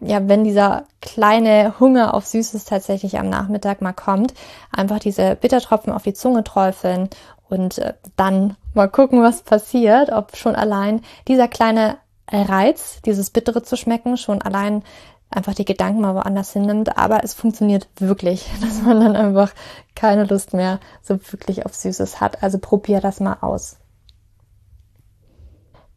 ja, 0.00 0.28
wenn 0.28 0.44
dieser 0.44 0.84
kleine 1.00 1.74
Hunger 1.80 2.14
auf 2.14 2.26
Süßes 2.26 2.64
tatsächlich 2.64 3.18
am 3.18 3.28
Nachmittag 3.28 3.80
mal 3.82 3.92
kommt, 3.92 4.34
einfach 4.70 4.98
diese 4.98 5.34
Bittertropfen 5.34 5.92
auf 5.92 6.02
die 6.02 6.14
Zunge 6.14 6.44
träufeln 6.44 7.08
und 7.48 7.78
äh, 7.78 7.94
dann 8.16 8.56
mal 8.74 8.88
gucken, 8.88 9.22
was 9.22 9.42
passiert, 9.42 10.10
ob 10.10 10.36
schon 10.36 10.54
allein 10.54 11.02
dieser 11.26 11.48
kleine 11.48 11.98
Reiz, 12.30 13.00
dieses 13.04 13.30
Bittere 13.30 13.62
zu 13.62 13.76
schmecken, 13.76 14.16
schon 14.16 14.42
allein 14.42 14.82
einfach 15.30 15.54
die 15.54 15.64
Gedanken 15.64 16.00
mal 16.00 16.14
woanders 16.14 16.52
hinnimmt. 16.52 16.96
Aber 16.96 17.24
es 17.24 17.34
funktioniert 17.34 17.88
wirklich, 17.96 18.48
dass 18.60 18.82
man 18.82 19.00
dann 19.00 19.16
einfach 19.16 19.52
keine 19.94 20.24
Lust 20.24 20.54
mehr 20.54 20.80
so 21.02 21.18
wirklich 21.32 21.66
auf 21.66 21.74
Süßes 21.74 22.20
hat. 22.20 22.42
Also 22.42 22.58
probier 22.58 23.00
das 23.00 23.20
mal 23.20 23.38
aus. 23.40 23.78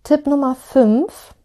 Tipp 0.03 0.25
Nummer 0.25 0.55
5, 0.55 1.35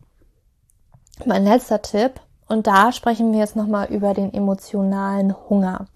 mein 1.26 1.44
letzter 1.44 1.82
Tipp, 1.82 2.20
und 2.48 2.66
da 2.66 2.92
sprechen 2.92 3.32
wir 3.32 3.40
jetzt 3.40 3.56
nochmal 3.56 3.88
über 3.88 4.14
den 4.14 4.32
emotionalen 4.32 5.34
Hunger. 5.48 5.86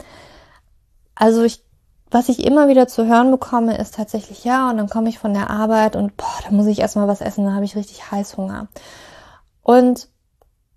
Also 1.15 1.43
ich, 1.45 1.63
was 2.11 2.29
ich 2.29 2.45
immer 2.45 2.69
wieder 2.69 2.89
zu 2.89 3.07
hören 3.07 3.31
bekomme, 3.31 3.79
ist 3.79 3.95
tatsächlich, 3.95 4.45
ja, 4.45 4.71
und 4.71 4.79
dann 4.79 4.89
komme 4.89 5.09
ich 5.09 5.19
von 5.19 5.35
der 5.35 5.51
Arbeit 5.51 5.95
und 5.97 6.17
boah, 6.17 6.39
da 6.45 6.51
muss 6.51 6.67
ich 6.67 6.81
erstmal 6.81 7.09
was 7.09 7.21
essen, 7.21 7.45
da 7.45 7.53
habe 7.53 7.65
ich 7.65 7.77
richtig 7.77 8.11
Heißhunger. 8.11 8.69
Und 9.63 10.09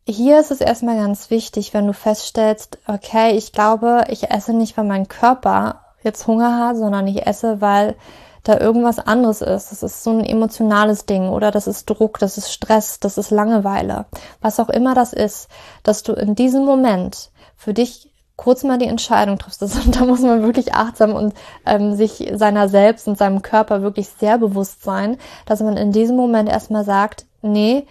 hier 0.05 0.39
ist 0.39 0.51
es 0.51 0.61
erstmal 0.61 0.97
ganz 0.97 1.29
wichtig, 1.29 1.73
wenn 1.73 1.87
du 1.87 1.93
feststellst, 1.93 2.77
okay, 2.87 3.37
ich 3.37 3.53
glaube, 3.53 4.03
ich 4.09 4.29
esse 4.29 4.53
nicht, 4.53 4.77
weil 4.77 4.85
mein 4.85 5.07
Körper 5.07 5.81
jetzt 6.03 6.27
Hunger 6.27 6.59
hat, 6.59 6.75
sondern 6.75 7.07
ich 7.07 7.25
esse, 7.25 7.61
weil 7.61 7.95
da 8.43 8.59
irgendwas 8.59 8.99
anderes 8.99 9.41
ist. 9.41 9.71
Das 9.71 9.83
ist 9.83 10.03
so 10.03 10.11
ein 10.11 10.25
emotionales 10.25 11.05
Ding 11.05 11.29
oder 11.29 11.51
das 11.51 11.67
ist 11.67 11.89
Druck, 11.89 12.19
das 12.19 12.37
ist 12.37 12.51
Stress, 12.51 12.99
das 12.99 13.17
ist 13.17 13.31
Langeweile. 13.31 14.05
Was 14.41 14.59
auch 14.59 14.69
immer 14.69 14.93
das 14.93 15.13
ist, 15.13 15.47
dass 15.83 16.03
du 16.03 16.13
in 16.13 16.35
diesem 16.35 16.65
Moment 16.65 17.31
für 17.55 17.73
dich 17.73 18.13
kurz 18.35 18.63
mal 18.63 18.77
die 18.77 18.87
Entscheidung 18.87 19.37
triffst. 19.37 19.61
Und 19.61 19.95
da 19.95 20.05
muss 20.05 20.21
man 20.21 20.43
wirklich 20.43 20.73
achtsam 20.73 21.13
und 21.13 21.33
ähm, 21.65 21.95
sich 21.95 22.31
seiner 22.33 22.67
selbst 22.67 23.07
und 23.07 23.17
seinem 23.17 23.41
Körper 23.41 23.81
wirklich 23.81 24.09
sehr 24.09 24.37
bewusst 24.37 24.83
sein, 24.83 25.17
dass 25.45 25.61
man 25.61 25.77
in 25.77 25.91
diesem 25.91 26.17
Moment 26.17 26.49
erstmal 26.49 26.83
sagt, 26.83 27.25
nee, 27.41 27.85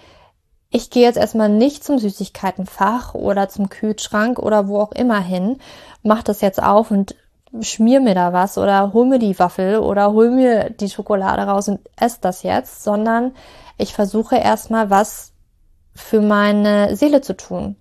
ich 0.70 0.90
gehe 0.90 1.02
jetzt 1.02 1.18
erstmal 1.18 1.50
nicht 1.50 1.84
zum 1.84 1.98
Süßigkeitenfach 1.98 3.14
oder 3.14 3.48
zum 3.48 3.68
Kühlschrank 3.68 4.38
oder 4.38 4.68
wo 4.68 4.80
auch 4.80 4.92
immer 4.92 5.20
hin, 5.20 5.58
mach 6.02 6.22
das 6.22 6.40
jetzt 6.40 6.62
auf 6.62 6.90
und 6.90 7.14
schmier 7.60 8.00
mir 8.00 8.14
da 8.14 8.32
was 8.32 8.56
oder 8.56 8.92
hol 8.92 9.06
mir 9.06 9.18
die 9.18 9.38
Waffel 9.38 9.78
oder 9.78 10.12
hol 10.12 10.30
mir 10.30 10.70
die 10.70 10.88
Schokolade 10.88 11.42
raus 11.42 11.68
und 11.68 11.80
ess 11.96 12.20
das 12.20 12.42
jetzt, 12.42 12.82
sondern 12.82 13.32
ich 13.78 13.94
versuche 13.94 14.36
erstmal 14.36 14.90
was 14.90 15.32
für 15.94 16.20
meine 16.20 16.96
Seele 16.96 17.20
zu 17.20 17.36
tun. 17.36 17.76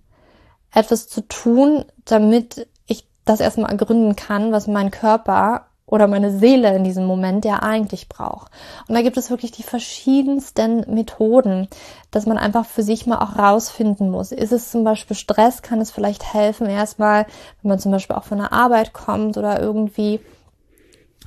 Etwas 0.74 1.08
zu 1.08 1.22
tun, 1.22 1.84
damit 2.04 2.68
ich 2.86 3.08
das 3.24 3.40
erstmal 3.40 3.70
ergründen 3.70 4.16
kann, 4.16 4.52
was 4.52 4.66
mein 4.66 4.90
Körper 4.90 5.66
oder 5.92 6.06
meine 6.06 6.30
Seele 6.30 6.74
in 6.74 6.84
diesem 6.84 7.04
Moment 7.04 7.44
ja 7.44 7.56
eigentlich 7.62 8.08
braucht. 8.08 8.50
Und 8.88 8.94
da 8.94 9.02
gibt 9.02 9.18
es 9.18 9.28
wirklich 9.28 9.52
die 9.52 9.62
verschiedensten 9.62 10.90
Methoden, 10.92 11.68
dass 12.10 12.24
man 12.24 12.38
einfach 12.38 12.64
für 12.64 12.82
sich 12.82 13.06
mal 13.06 13.18
auch 13.18 13.38
rausfinden 13.38 14.10
muss. 14.10 14.32
Ist 14.32 14.52
es 14.52 14.70
zum 14.70 14.84
Beispiel 14.84 15.14
Stress, 15.14 15.60
kann 15.60 15.82
es 15.82 15.90
vielleicht 15.90 16.32
helfen, 16.32 16.66
erstmal, 16.66 17.26
wenn 17.60 17.68
man 17.68 17.78
zum 17.78 17.92
Beispiel 17.92 18.16
auch 18.16 18.24
von 18.24 18.38
der 18.38 18.54
Arbeit 18.54 18.94
kommt 18.94 19.36
oder 19.36 19.60
irgendwie 19.60 20.20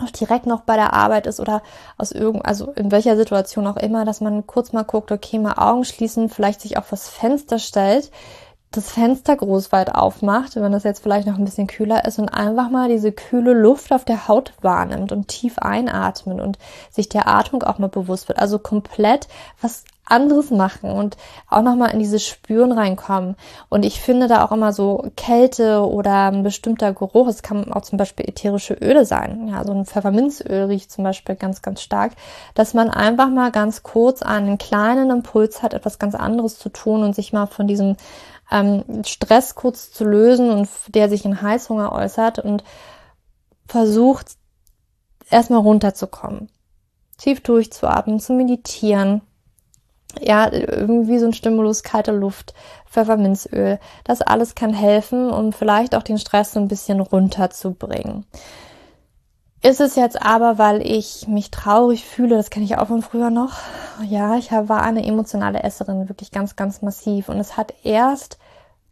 auch 0.04 0.10
direkt 0.10 0.48
noch 0.48 0.62
bei 0.62 0.76
der 0.76 0.94
Arbeit 0.94 1.28
ist 1.28 1.40
oder 1.40 1.62
aus 2.00 2.12
irgend, 2.12 2.44
also 2.44 2.72
in 2.72 2.92
welcher 2.92 3.18
Situation 3.18 3.68
auch 3.68 3.78
immer, 3.78 4.04
dass 4.04 4.20
man 4.20 4.48
kurz 4.48 4.74
mal 4.74 4.84
guckt, 4.84 5.12
okay, 5.12 5.38
mal 5.38 5.60
Augen 5.60 5.86
schließen, 5.86 6.28
vielleicht 6.28 6.62
sich 6.62 6.80
auf 6.80 6.90
das 6.90 7.08
Fenster 7.08 7.60
stellt, 7.60 8.10
das 8.78 8.92
Fenster 8.92 9.36
groß 9.36 9.72
weit 9.72 9.94
aufmacht, 9.94 10.56
wenn 10.56 10.72
das 10.72 10.84
jetzt 10.84 11.02
vielleicht 11.02 11.28
noch 11.28 11.38
ein 11.38 11.46
bisschen 11.46 11.68
kühler 11.68 12.06
ist 12.06 12.20
und 12.20 12.30
einfach 12.30 12.70
mal 12.70 12.90
diese 12.90 13.12
kühle 13.12 13.54
Luft 13.54 13.92
auf 13.92 14.06
der 14.06 14.28
Haut 14.28 14.54
wahrnimmt 14.62 15.12
und 15.12 15.28
tief 15.28 15.60
einatmen 15.60 16.40
und 16.40 16.58
sich 16.92 17.10
der 17.10 17.28
Atmung 17.28 17.64
auch 17.64 17.80
mal 17.80 17.90
bewusst 17.90 18.28
wird. 18.28 18.40
Also 18.40 18.60
komplett 18.60 19.28
was 19.62 19.84
anderes 20.06 20.52
machen 20.52 20.92
und 20.92 21.18
auch 21.50 21.62
nochmal 21.62 21.92
in 21.92 22.00
dieses 22.00 22.26
Spüren 22.26 22.72
reinkommen. 22.72 23.36
Und 23.70 23.84
ich 23.84 24.00
finde 24.00 24.28
da 24.28 24.46
auch 24.46 24.52
immer 24.52 24.72
so 24.72 25.10
Kälte 25.18 25.86
oder 25.86 26.32
ein 26.32 26.44
bestimmter 26.44 26.94
Geruch, 26.94 27.28
es 27.28 27.42
kann 27.42 27.72
auch 27.74 27.82
zum 27.82 27.98
Beispiel 27.98 28.28
ätherische 28.28 28.76
Öle 28.76 29.06
sein. 29.06 29.48
Ja, 29.48 29.64
so 29.64 29.74
ein 29.74 29.86
Pfefferminzöl 29.86 30.66
riecht 30.66 30.92
zum 30.92 31.04
Beispiel 31.04 31.36
ganz, 31.36 31.62
ganz 31.62 31.82
stark, 31.82 32.14
dass 32.54 32.74
man 32.74 32.90
einfach 32.90 33.30
mal 33.30 33.52
ganz 33.52 33.84
kurz 33.84 34.22
einen 34.22 34.58
kleinen 34.58 35.10
Impuls 35.10 35.64
hat, 35.64 35.74
etwas 35.74 36.00
ganz 36.00 36.16
anderes 36.16 36.60
zu 36.60 36.70
tun 36.70 37.04
und 37.04 37.16
sich 37.16 37.34
mal 37.34 37.48
von 37.48 37.68
diesem 37.68 37.96
ähm, 38.52 39.04
Stress 39.06 39.56
kurz 39.56 39.92
zu 39.92 40.06
lösen 40.06 40.50
und 40.50 40.70
der 40.90 41.10
sich 41.10 41.26
in 41.26 41.42
Heißhunger 41.42 41.92
äußert 41.92 42.40
und 42.40 42.64
versucht 43.68 44.34
erstmal 45.30 45.62
runterzukommen, 45.62 46.50
tief 47.18 47.42
durchzuatmen, 47.42 48.20
zu 48.20 48.34
meditieren. 48.34 49.22
Ja, 50.22 50.50
irgendwie 50.52 51.20
so 51.20 51.26
ein 51.26 51.34
Stimulus, 51.34 51.84
kalte 51.84 52.12
Luft, 52.12 52.54
Pfefferminzöl. 52.90 53.80
Das 54.06 54.22
alles 54.22 54.56
kann 54.56 54.74
helfen, 54.74 55.30
um 55.30 55.52
vielleicht 55.52 55.94
auch 55.94 56.04
den 56.04 56.18
Stress 56.18 56.54
so 56.54 56.60
ein 56.60 56.70
bisschen 56.70 57.02
runterzubringen. 57.02 58.26
Ist 59.66 59.82
es 59.82 59.96
jetzt 59.96 60.22
aber, 60.22 60.60
weil 60.60 60.86
ich 60.86 61.28
mich 61.28 61.50
traurig 61.50 62.06
fühle, 62.06 62.38
das 62.38 62.52
kenne 62.52 62.66
ich 62.66 62.78
auch 62.78 62.86
von 62.86 63.02
früher 63.02 63.32
noch. 63.32 63.54
Ja, 64.08 64.36
ich 64.36 64.52
war 64.52 64.84
eine 64.84 65.04
emotionale 65.04 65.64
Esserin, 65.64 66.08
wirklich 66.08 66.30
ganz, 66.30 66.56
ganz 66.56 66.84
massiv. 66.84 67.30
Und 67.30 67.40
es 67.40 67.58
hat 67.58 67.74
erst 67.82 68.38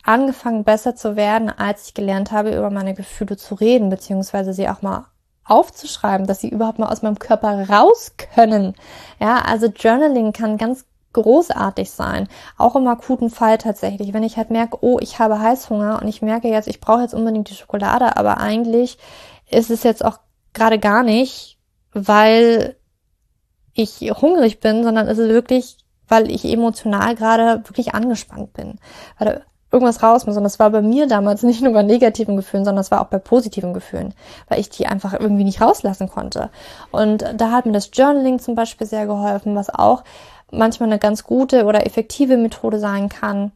angefangen 0.01 0.63
besser 0.63 0.95
zu 0.95 1.15
werden, 1.15 1.51
als 1.51 1.89
ich 1.89 1.93
gelernt 1.93 2.31
habe, 2.31 2.57
über 2.57 2.71
meine 2.71 2.95
Gefühle 2.95 3.37
zu 3.37 3.53
reden, 3.53 3.91
beziehungsweise 3.91 4.51
sie 4.51 4.67
auch 4.67 4.81
mal 4.81 5.05
aufzuschreiben, 5.45 6.25
dass 6.25 6.39
sie 6.39 6.49
überhaupt 6.49 6.79
mal 6.79 6.91
aus 6.91 7.03
meinem 7.03 7.19
Körper 7.19 7.69
raus 7.69 8.13
können. 8.33 8.73
Ja, 9.19 9.43
also 9.45 9.67
Journaling 9.67 10.33
kann 10.33 10.57
ganz 10.57 10.85
großartig 11.13 11.91
sein. 11.91 12.27
Auch 12.57 12.75
im 12.75 12.87
akuten 12.87 13.29
Fall 13.29 13.59
tatsächlich. 13.59 14.11
Wenn 14.11 14.23
ich 14.23 14.37
halt 14.37 14.49
merke, 14.49 14.79
oh, 14.81 14.97
ich 14.99 15.19
habe 15.19 15.39
Heißhunger 15.39 16.01
und 16.01 16.07
ich 16.07 16.23
merke 16.23 16.47
jetzt, 16.47 16.67
ich 16.67 16.81
brauche 16.81 17.01
jetzt 17.01 17.13
unbedingt 17.13 17.51
die 17.51 17.55
Schokolade, 17.55 18.17
aber 18.17 18.39
eigentlich 18.39 18.97
ist 19.51 19.69
es 19.69 19.83
jetzt 19.83 20.03
auch 20.03 20.17
gerade 20.53 20.79
gar 20.79 21.03
nicht, 21.03 21.57
weil 21.93 22.75
ich 23.73 23.99
hungrig 24.21 24.59
bin, 24.59 24.83
sondern 24.83 25.07
es 25.07 25.17
ist 25.17 25.29
wirklich, 25.29 25.77
weil 26.07 26.29
ich 26.29 26.45
emotional 26.45 27.15
gerade 27.15 27.67
wirklich 27.67 27.93
angespannt 27.93 28.53
bin. 28.53 28.79
Weil 29.17 29.43
irgendwas 29.73 30.03
raus 30.03 30.27
muss. 30.27 30.37
Und 30.37 30.43
das 30.43 30.59
war 30.59 30.69
bei 30.69 30.83
mir 30.83 31.07
damals 31.07 31.41
nicht 31.41 31.61
nur 31.61 31.73
bei 31.73 31.81
negativen 31.81 32.35
Gefühlen, 32.35 32.63
sondern 32.63 32.81
es 32.81 32.91
war 32.91 33.01
auch 33.01 33.07
bei 33.07 33.17
positiven 33.17 33.73
Gefühlen, 33.73 34.13
weil 34.47 34.59
ich 34.59 34.69
die 34.69 34.85
einfach 34.85 35.13
irgendwie 35.19 35.43
nicht 35.43 35.61
rauslassen 35.61 36.07
konnte. 36.07 36.51
Und 36.91 37.25
da 37.35 37.51
hat 37.51 37.65
mir 37.65 37.71
das 37.71 37.89
Journaling 37.91 38.37
zum 38.37 38.53
Beispiel 38.53 38.85
sehr 38.85 39.07
geholfen, 39.07 39.55
was 39.55 39.71
auch 39.71 40.03
manchmal 40.51 40.89
eine 40.89 40.99
ganz 40.99 41.23
gute 41.23 41.65
oder 41.65 41.87
effektive 41.87 42.37
Methode 42.37 42.77
sein 42.77 43.09
kann, 43.09 43.51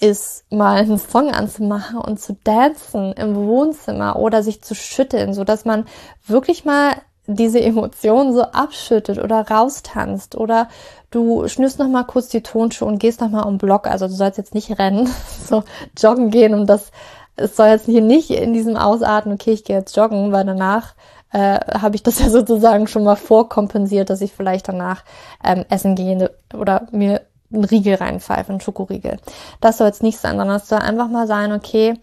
ist, 0.00 0.44
mal 0.50 0.76
einen 0.76 0.98
Song 0.98 1.30
anzumachen 1.30 1.98
und 1.98 2.20
zu 2.20 2.36
dancen 2.44 3.12
im 3.12 3.36
Wohnzimmer 3.36 4.16
oder 4.16 4.42
sich 4.42 4.62
zu 4.62 4.74
schütteln, 4.74 5.34
so 5.34 5.44
dass 5.44 5.64
man 5.64 5.86
wirklich 6.26 6.64
mal 6.64 6.94
diese 7.26 7.60
Emotionen 7.60 8.34
so 8.34 8.42
abschüttet 8.42 9.18
oder 9.18 9.48
raustanzt 9.48 10.36
oder 10.36 10.68
du 11.10 11.48
schnürst 11.48 11.78
noch 11.78 11.88
mal 11.88 12.04
kurz 12.04 12.28
die 12.28 12.42
Tonschuhe 12.42 12.88
und 12.88 12.98
gehst 12.98 13.20
noch 13.20 13.30
mal 13.30 13.42
um 13.42 13.56
Block. 13.56 13.86
Also 13.86 14.08
du 14.08 14.12
sollst 14.12 14.36
jetzt 14.36 14.54
nicht 14.54 14.78
rennen, 14.78 15.08
so 15.46 15.64
joggen 15.96 16.30
gehen 16.30 16.54
und 16.54 16.66
das 16.66 16.90
es 17.36 17.56
soll 17.56 17.68
jetzt 17.68 17.86
hier 17.86 18.00
nicht 18.00 18.30
in 18.30 18.52
diesem 18.52 18.76
Ausatmen, 18.76 19.34
okay, 19.34 19.52
ich 19.52 19.64
gehe 19.64 19.76
jetzt 19.76 19.96
joggen, 19.96 20.30
weil 20.32 20.44
danach 20.44 20.94
äh, 21.32 21.58
habe 21.80 21.96
ich 21.96 22.02
das 22.02 22.18
ja 22.20 22.30
sozusagen 22.30 22.86
schon 22.86 23.04
mal 23.04 23.16
vorkompensiert, 23.16 24.10
dass 24.10 24.20
ich 24.20 24.32
vielleicht 24.32 24.68
danach 24.68 25.04
ähm, 25.42 25.64
essen 25.68 25.94
gehe 25.94 26.30
oder 26.54 26.86
mir 26.92 27.22
einen 27.54 27.64
Riegel 27.64 27.94
reinpfeife, 27.94 28.50
einen 28.50 28.60
Schokoriegel. 28.60 29.18
Das 29.60 29.78
soll 29.78 29.86
jetzt 29.86 30.02
nicht 30.02 30.18
sein, 30.18 30.36
sondern 30.36 30.56
es 30.56 30.68
soll 30.68 30.78
einfach 30.78 31.08
mal 31.08 31.26
sein, 31.26 31.52
okay, 31.52 31.94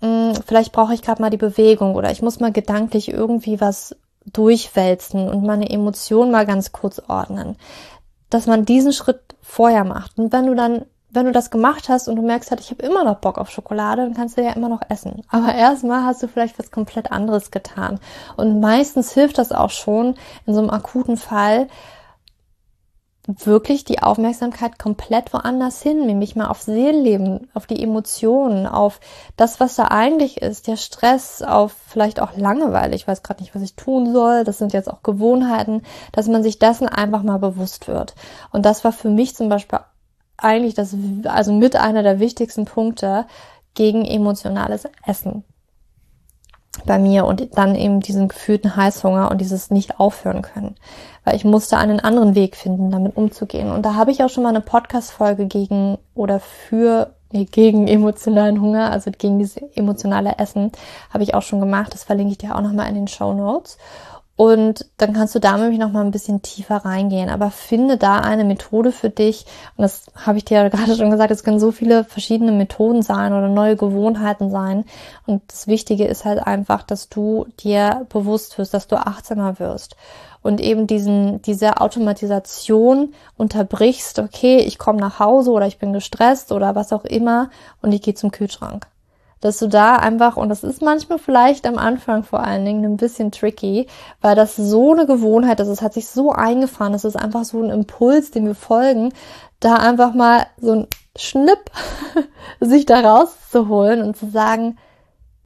mh, 0.00 0.34
hm, 0.34 0.42
vielleicht 0.46 0.72
brauche 0.72 0.94
ich 0.94 1.02
gerade 1.02 1.22
mal 1.22 1.30
die 1.30 1.36
Bewegung 1.36 1.94
oder 1.94 2.10
ich 2.10 2.22
muss 2.22 2.40
mal 2.40 2.52
gedanklich 2.52 3.10
irgendwie 3.10 3.60
was 3.60 3.96
durchwälzen 4.26 5.28
und 5.28 5.44
meine 5.44 5.70
Emotionen 5.70 6.30
mal 6.30 6.46
ganz 6.46 6.72
kurz 6.72 7.00
ordnen. 7.08 7.56
Dass 8.28 8.46
man 8.46 8.64
diesen 8.64 8.92
Schritt 8.92 9.20
vorher 9.42 9.84
macht. 9.84 10.18
Und 10.18 10.32
wenn 10.32 10.46
du 10.46 10.54
dann, 10.54 10.84
wenn 11.10 11.26
du 11.26 11.32
das 11.32 11.50
gemacht 11.50 11.88
hast 11.88 12.08
und 12.08 12.16
du 12.16 12.22
merkst 12.22 12.50
halt, 12.50 12.60
ich 12.60 12.70
habe 12.70 12.82
immer 12.82 13.02
noch 13.02 13.16
Bock 13.16 13.38
auf 13.38 13.50
Schokolade, 13.50 14.02
dann 14.02 14.14
kannst 14.14 14.36
du 14.36 14.42
ja 14.42 14.52
immer 14.52 14.68
noch 14.68 14.82
essen. 14.88 15.22
Aber 15.28 15.52
erstmal 15.54 16.04
hast 16.04 16.22
du 16.22 16.28
vielleicht 16.28 16.58
was 16.58 16.70
komplett 16.70 17.10
anderes 17.10 17.50
getan. 17.50 17.98
Und 18.36 18.60
meistens 18.60 19.12
hilft 19.12 19.38
das 19.38 19.50
auch 19.50 19.70
schon 19.70 20.14
in 20.46 20.54
so 20.54 20.60
einem 20.60 20.70
akuten 20.70 21.16
Fall, 21.16 21.66
wirklich 23.26 23.84
die 23.84 24.02
Aufmerksamkeit 24.02 24.78
komplett 24.78 25.32
woanders 25.32 25.82
hin, 25.82 26.06
nämlich 26.06 26.36
mal 26.36 26.48
auf 26.48 26.62
Seelenleben, 26.62 27.48
auf 27.54 27.66
die 27.66 27.82
Emotionen, 27.82 28.66
auf 28.66 29.00
das, 29.36 29.60
was 29.60 29.76
da 29.76 29.88
eigentlich 29.88 30.40
ist, 30.40 30.66
der 30.66 30.76
Stress, 30.76 31.42
auf 31.42 31.72
vielleicht 31.88 32.20
auch 32.20 32.36
Langeweile. 32.36 32.96
Ich 32.96 33.06
weiß 33.06 33.22
gerade 33.22 33.42
nicht, 33.42 33.54
was 33.54 33.62
ich 33.62 33.76
tun 33.76 34.12
soll. 34.12 34.44
Das 34.44 34.58
sind 34.58 34.72
jetzt 34.72 34.90
auch 34.90 35.02
Gewohnheiten, 35.02 35.82
dass 36.12 36.28
man 36.28 36.42
sich 36.42 36.58
dessen 36.58 36.88
einfach 36.88 37.22
mal 37.22 37.38
bewusst 37.38 37.88
wird. 37.88 38.14
Und 38.52 38.64
das 38.64 38.84
war 38.84 38.92
für 38.92 39.10
mich 39.10 39.36
zum 39.36 39.48
Beispiel 39.48 39.80
eigentlich 40.36 40.74
das, 40.74 40.96
also 41.24 41.52
mit 41.52 41.76
einer 41.76 42.02
der 42.02 42.20
wichtigsten 42.20 42.64
Punkte 42.64 43.26
gegen 43.74 44.04
emotionales 44.04 44.88
Essen 45.06 45.44
bei 46.86 46.98
mir 46.98 47.26
und 47.26 47.56
dann 47.56 47.74
eben 47.74 48.00
diesen 48.00 48.28
gefühlten 48.28 48.76
Heißhunger 48.76 49.30
und 49.30 49.40
dieses 49.40 49.70
nicht 49.70 49.98
aufhören 49.98 50.42
können. 50.42 50.76
Weil 51.24 51.36
ich 51.36 51.44
musste 51.44 51.76
einen 51.76 52.00
anderen 52.00 52.34
Weg 52.34 52.56
finden, 52.56 52.90
damit 52.90 53.16
umzugehen. 53.16 53.70
Und 53.70 53.84
da 53.84 53.94
habe 53.94 54.10
ich 54.10 54.22
auch 54.22 54.30
schon 54.30 54.44
mal 54.44 54.50
eine 54.50 54.60
Podcast-Folge 54.60 55.46
gegen 55.46 55.98
oder 56.14 56.40
für 56.40 57.14
nee, 57.32 57.44
gegen 57.44 57.88
emotionalen 57.88 58.60
Hunger, 58.60 58.90
also 58.90 59.10
gegen 59.10 59.38
dieses 59.38 59.56
emotionale 59.74 60.38
Essen, 60.38 60.72
habe 61.12 61.24
ich 61.24 61.34
auch 61.34 61.42
schon 61.42 61.60
gemacht. 61.60 61.92
Das 61.92 62.04
verlinke 62.04 62.32
ich 62.32 62.38
dir 62.38 62.54
auch 62.54 62.62
nochmal 62.62 62.88
in 62.88 62.94
den 62.94 63.08
Show 63.08 63.32
Notes. 63.32 63.76
Und 64.40 64.86
dann 64.96 65.12
kannst 65.12 65.34
du 65.34 65.38
da 65.38 65.58
nämlich 65.58 65.78
noch 65.78 65.92
mal 65.92 66.02
ein 66.02 66.12
bisschen 66.12 66.40
tiefer 66.40 66.76
reingehen. 66.76 67.28
Aber 67.28 67.50
finde 67.50 67.98
da 67.98 68.20
eine 68.20 68.44
Methode 68.44 68.90
für 68.90 69.10
dich. 69.10 69.44
Und 69.76 69.82
das 69.82 70.06
habe 70.16 70.38
ich 70.38 70.46
dir 70.46 70.62
ja 70.62 70.68
gerade 70.70 70.96
schon 70.96 71.10
gesagt, 71.10 71.30
es 71.30 71.44
können 71.44 71.60
so 71.60 71.72
viele 71.72 72.04
verschiedene 72.04 72.50
Methoden 72.50 73.02
sein 73.02 73.34
oder 73.34 73.48
neue 73.48 73.76
Gewohnheiten 73.76 74.50
sein. 74.50 74.86
Und 75.26 75.42
das 75.48 75.66
Wichtige 75.66 76.06
ist 76.06 76.24
halt 76.24 76.38
einfach, 76.38 76.84
dass 76.84 77.10
du 77.10 77.48
dir 77.62 78.06
bewusst 78.08 78.56
wirst, 78.56 78.72
dass 78.72 78.86
du 78.86 78.96
achtsamer 78.96 79.58
wirst. 79.58 79.94
Und 80.40 80.62
eben 80.62 80.86
diesen, 80.86 81.42
diese 81.42 81.78
Automatisation 81.82 83.12
unterbrichst, 83.36 84.20
okay, 84.20 84.60
ich 84.60 84.78
komme 84.78 85.00
nach 85.00 85.18
Hause 85.18 85.50
oder 85.50 85.66
ich 85.66 85.76
bin 85.76 85.92
gestresst 85.92 86.50
oder 86.50 86.74
was 86.74 86.94
auch 86.94 87.04
immer 87.04 87.50
und 87.82 87.92
ich 87.92 88.00
gehe 88.00 88.14
zum 88.14 88.30
Kühlschrank 88.30 88.89
dass 89.40 89.58
du 89.58 89.68
da 89.68 89.96
einfach, 89.96 90.36
und 90.36 90.50
das 90.50 90.64
ist 90.64 90.82
manchmal 90.82 91.18
vielleicht 91.18 91.66
am 91.66 91.78
Anfang 91.78 92.24
vor 92.24 92.40
allen 92.40 92.64
Dingen 92.64 92.84
ein 92.84 92.96
bisschen 92.96 93.32
tricky, 93.32 93.86
weil 94.20 94.36
das 94.36 94.56
so 94.56 94.92
eine 94.92 95.06
Gewohnheit 95.06 95.60
ist, 95.60 95.68
es 95.68 95.82
hat 95.82 95.94
sich 95.94 96.08
so 96.08 96.30
eingefahren, 96.30 96.94
es 96.94 97.04
ist 97.04 97.16
einfach 97.16 97.44
so 97.44 97.62
ein 97.62 97.70
Impuls, 97.70 98.30
dem 98.30 98.46
wir 98.46 98.54
folgen, 98.54 99.12
da 99.58 99.76
einfach 99.76 100.14
mal 100.14 100.46
so 100.58 100.72
ein 100.72 100.86
Schnipp 101.16 101.70
sich 102.60 102.86
da 102.86 103.00
rauszuholen 103.00 104.02
und 104.02 104.16
zu 104.16 104.30
sagen, 104.30 104.76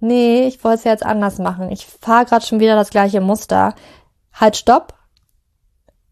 nee, 0.01 0.47
ich 0.47 0.63
wollte 0.63 0.79
es 0.79 0.85
jetzt 0.85 1.07
anders 1.07 1.39
machen. 1.39 1.71
Ich 1.71 1.87
fahre 1.87 2.25
gerade 2.25 2.45
schon 2.45 2.61
wieder 2.61 2.77
das 2.77 2.91
gleiche 2.91 3.21
Muster. 3.21 3.75
Halt, 4.33 4.57
stopp. 4.57 4.95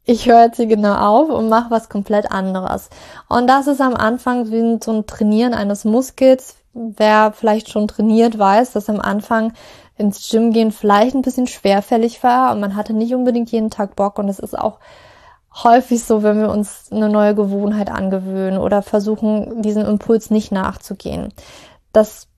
Ich 0.04 0.26
höre 0.26 0.44
jetzt 0.44 0.56
hier 0.56 0.66
genau 0.66 0.94
auf 0.94 1.28
und 1.30 1.48
mache 1.48 1.70
was 1.70 1.88
komplett 1.88 2.32
anderes. 2.32 2.90
Und 3.28 3.46
das 3.46 3.68
ist 3.68 3.80
am 3.80 3.94
Anfang 3.94 4.50
wie 4.50 4.78
so 4.82 4.92
ein 4.92 5.06
Trainieren 5.06 5.54
eines 5.54 5.84
Muskels, 5.84 6.56
wer 6.74 7.32
vielleicht 7.32 7.68
schon 7.68 7.88
trainiert, 7.88 8.38
weiß, 8.38 8.72
dass 8.72 8.88
am 8.88 9.00
Anfang 9.00 9.52
ins 9.96 10.28
Gym 10.30 10.52
gehen 10.52 10.72
vielleicht 10.72 11.14
ein 11.14 11.22
bisschen 11.22 11.46
schwerfällig 11.46 12.22
war 12.22 12.52
und 12.52 12.60
man 12.60 12.76
hatte 12.76 12.92
nicht 12.92 13.14
unbedingt 13.14 13.50
jeden 13.50 13.70
Tag 13.70 13.94
Bock 13.96 14.18
und 14.18 14.28
es 14.28 14.38
ist 14.38 14.58
auch 14.58 14.78
häufig 15.54 16.02
so, 16.02 16.22
wenn 16.22 16.40
wir 16.40 16.50
uns 16.50 16.90
eine 16.90 17.08
neue 17.08 17.34
Gewohnheit 17.34 17.90
angewöhnen 17.90 18.58
oder 18.58 18.82
versuchen, 18.82 19.62
diesem 19.62 19.84
Impuls 19.84 20.30
nicht 20.30 20.50
nachzugehen. 20.50 21.32
Das 21.92 22.28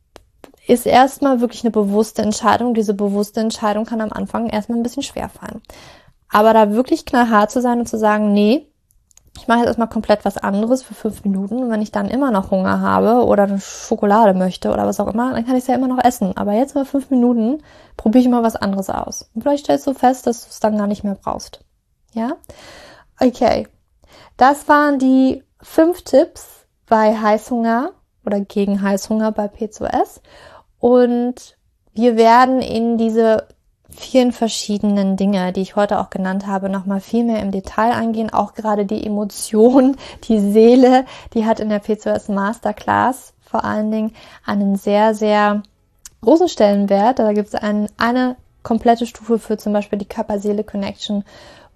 ist 0.67 0.87
erstmal 0.87 1.41
wirklich 1.41 1.63
eine 1.63 1.71
bewusste 1.71 2.23
Entscheidung. 2.23 2.75
Diese 2.75 2.95
bewusste 2.95 3.41
Entscheidung 3.41 3.85
kann 3.85 4.01
am 4.01 4.13
Anfang 4.13 4.49
erstmal 4.49 4.79
ein 4.79 4.83
bisschen 4.83 5.03
schwer 5.03 5.29
fallen. 5.29 5.63
Aber 6.29 6.53
da 6.53 6.73
wirklich 6.73 7.05
knallhart 7.05 7.51
zu 7.51 7.61
sein 7.61 7.81
und 7.81 7.89
zu 7.89 7.99
sagen, 7.99 8.33
nee, 8.33 8.67
ich 9.37 9.49
mache 9.49 9.59
jetzt 9.59 9.69
erstmal 9.69 9.89
komplett 9.89 10.25
was 10.25 10.39
anderes 10.39 10.83
für 10.83 10.95
fünf 10.95 11.25
Minuten 11.25 11.59
und 11.65 11.71
wenn 11.71 11.83
ich 11.83 11.91
dann 11.91 12.09
immer 12.09 12.31
noch 12.31 12.51
Hunger 12.51 12.81
habe 12.81 13.25
oder 13.25 13.45
eine 13.45 13.61
Schokolade 13.61 14.33
möchte 14.33 14.71
oder 14.71 14.87
was 14.87 15.01
auch 15.01 15.09
immer, 15.09 15.33
dann 15.33 15.45
kann 15.45 15.57
ich 15.57 15.63
es 15.63 15.67
ja 15.67 15.75
immer 15.75 15.89
noch 15.89 16.03
essen. 16.03 16.37
Aber 16.37 16.53
jetzt 16.53 16.75
mal 16.75 16.85
fünf 16.85 17.11
Minuten 17.11 17.63
probiere 17.97 18.23
ich 18.23 18.31
mal 18.31 18.45
was 18.45 18.57
anderes 18.57 18.91
aus. 18.91 19.29
Und 19.35 19.43
vielleicht 19.43 19.65
stellst 19.65 19.87
du 19.87 19.95
fest, 19.95 20.27
dass 20.27 20.43
du 20.43 20.51
es 20.51 20.61
dann 20.61 20.79
gar 20.79 20.87
nicht 20.87 21.03
mehr 21.03 21.17
brauchst. 21.17 21.65
Ja? 22.13 22.37
Okay. 23.21 23.69
Das 24.37 24.69
waren 24.69 24.99
die 24.99 25.43
fünf 25.61 26.03
Tipps 26.03 26.67
bei 26.87 27.17
Heißhunger 27.17 27.91
oder 28.25 28.41
gegen 28.41 28.83
Heißhunger 28.83 29.33
bei 29.33 29.47
P2S. 29.47 30.21
Und 30.79 31.57
wir 31.93 32.17
werden 32.17 32.61
in 32.61 32.99
diese 32.99 33.49
vielen 33.97 34.33
verschiedenen 34.33 35.17
Dinge, 35.17 35.53
die 35.53 35.61
ich 35.61 35.77
heute 35.77 36.01
auch 36.01 36.11
genannt 36.11 36.47
habe, 36.47 36.69
nochmal 36.69 37.01
viel 37.01 37.25
mehr 37.25 37.41
im 37.41 37.51
Detail 37.51 37.93
eingehen. 37.93 38.33
Auch 38.33 38.55
gerade 38.55 38.87
die 38.87 39.05
Emotion, 39.07 39.97
die 40.25 40.41
Seele, 40.41 41.05
die 41.35 41.47
hat 41.47 41.61
in 41.61 41.69
der 41.69 41.83
P2S 41.83 42.33
Masterclass 42.33 43.33
vor 43.43 43.65
allen 43.65 43.91
Dingen 43.91 44.13
einen 44.45 44.77
sehr, 44.77 45.15
sehr 45.15 45.63
großen 46.23 46.49
Stellenwert. 46.49 47.19
Da 47.19 47.33
gibt 47.33 47.49
es 47.49 47.55
ein, 47.55 47.89
eine 47.97 48.37
komplette 48.63 49.07
Stufe 49.07 49.39
für 49.39 49.57
zum 49.59 49.73
Beispiel 49.73 49.99
die 49.99 50.09
Körper-Seele-Connection, 50.09 51.25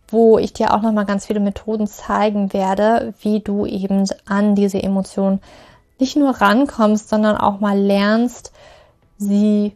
wo 0.08 0.38
ich 0.38 0.52
dir 0.52 0.74
auch 0.74 0.82
nochmal 0.82 1.04
ganz 1.04 1.26
viele 1.26 1.40
Methoden 1.40 1.86
zeigen 1.86 2.52
werde, 2.52 3.14
wie 3.20 3.40
du 3.40 3.66
eben 3.66 4.04
an 4.26 4.54
diese 4.54 4.82
Emotion 4.82 5.40
nicht 6.00 6.16
nur 6.16 6.30
rankommst, 6.30 7.08
sondern 7.08 7.36
auch 7.36 7.60
mal 7.60 7.78
lernst, 7.78 8.52
sie 9.18 9.74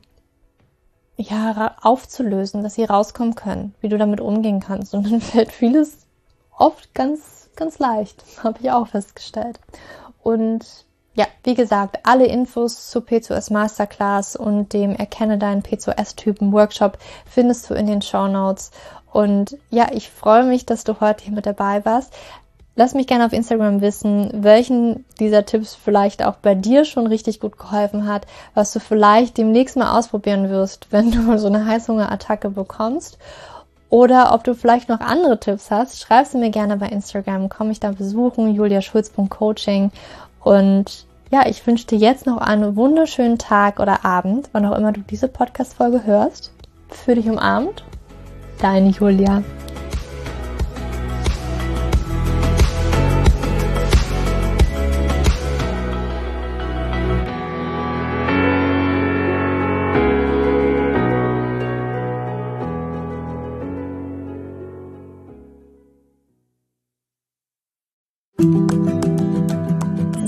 ja, 1.22 1.76
aufzulösen, 1.80 2.62
dass 2.62 2.74
sie 2.74 2.84
rauskommen 2.84 3.34
können, 3.34 3.74
wie 3.80 3.88
du 3.88 3.98
damit 3.98 4.20
umgehen 4.20 4.60
kannst. 4.60 4.94
Und 4.94 5.10
dann 5.10 5.20
fällt 5.22 5.52
vieles 5.52 6.06
oft 6.56 6.94
ganz, 6.94 7.48
ganz 7.56 7.78
leicht, 7.78 8.24
habe 8.42 8.58
ich 8.60 8.70
auch 8.70 8.88
festgestellt. 8.88 9.58
Und 10.22 10.86
ja, 11.14 11.26
wie 11.44 11.54
gesagt, 11.54 11.98
alle 12.04 12.26
Infos 12.26 12.88
zur 12.88 13.02
P2S 13.02 13.52
Masterclass 13.52 14.34
und 14.34 14.72
dem 14.72 14.96
Erkenne 14.96 15.36
deinen 15.36 15.62
P2S-Typen 15.62 16.52
Workshop 16.52 16.96
findest 17.26 17.68
du 17.68 17.74
in 17.74 17.86
den 17.86 18.00
Show 18.00 18.28
Notes. 18.28 18.70
Und 19.12 19.58
ja, 19.68 19.88
ich 19.92 20.10
freue 20.10 20.44
mich, 20.44 20.64
dass 20.64 20.84
du 20.84 21.00
heute 21.00 21.24
hier 21.24 21.34
mit 21.34 21.44
dabei 21.44 21.84
warst. 21.84 22.14
Lass 22.74 22.94
mich 22.94 23.06
gerne 23.06 23.26
auf 23.26 23.34
Instagram 23.34 23.82
wissen, 23.82 24.30
welchen 24.32 25.04
dieser 25.20 25.44
Tipps 25.44 25.74
vielleicht 25.74 26.24
auch 26.24 26.36
bei 26.36 26.54
dir 26.54 26.86
schon 26.86 27.06
richtig 27.06 27.38
gut 27.38 27.58
geholfen 27.58 28.06
hat, 28.06 28.26
was 28.54 28.72
du 28.72 28.80
vielleicht 28.80 29.36
demnächst 29.36 29.76
mal 29.76 29.98
ausprobieren 29.98 30.48
wirst, 30.48 30.86
wenn 30.90 31.10
du 31.10 31.38
so 31.38 31.48
eine 31.48 31.66
Heißhungerattacke 31.66 32.50
bekommst. 32.50 33.18
Oder 33.90 34.32
ob 34.32 34.42
du 34.42 34.54
vielleicht 34.54 34.88
noch 34.88 35.00
andere 35.00 35.38
Tipps 35.38 35.70
hast, 35.70 36.00
schreib 36.00 36.26
sie 36.26 36.38
mir 36.38 36.48
gerne 36.48 36.78
bei 36.78 36.88
Instagram, 36.88 37.50
komm 37.50 37.68
mich 37.68 37.78
da 37.78 37.90
besuchen, 37.90 38.54
juliaschulz.coaching. 38.54 39.90
Und 40.40 41.06
ja, 41.30 41.46
ich 41.46 41.66
wünsche 41.66 41.86
dir 41.86 41.98
jetzt 41.98 42.24
noch 42.24 42.38
einen 42.38 42.74
wunderschönen 42.74 43.36
Tag 43.36 43.80
oder 43.80 44.02
Abend, 44.02 44.48
wann 44.52 44.64
auch 44.64 44.78
immer 44.78 44.92
du 44.92 45.00
diese 45.00 45.28
Podcast-Folge 45.28 46.06
hörst. 46.06 46.52
Für 46.88 47.14
dich 47.14 47.28
umarmt, 47.28 47.84
deine 48.62 48.88
Julia. 48.88 49.42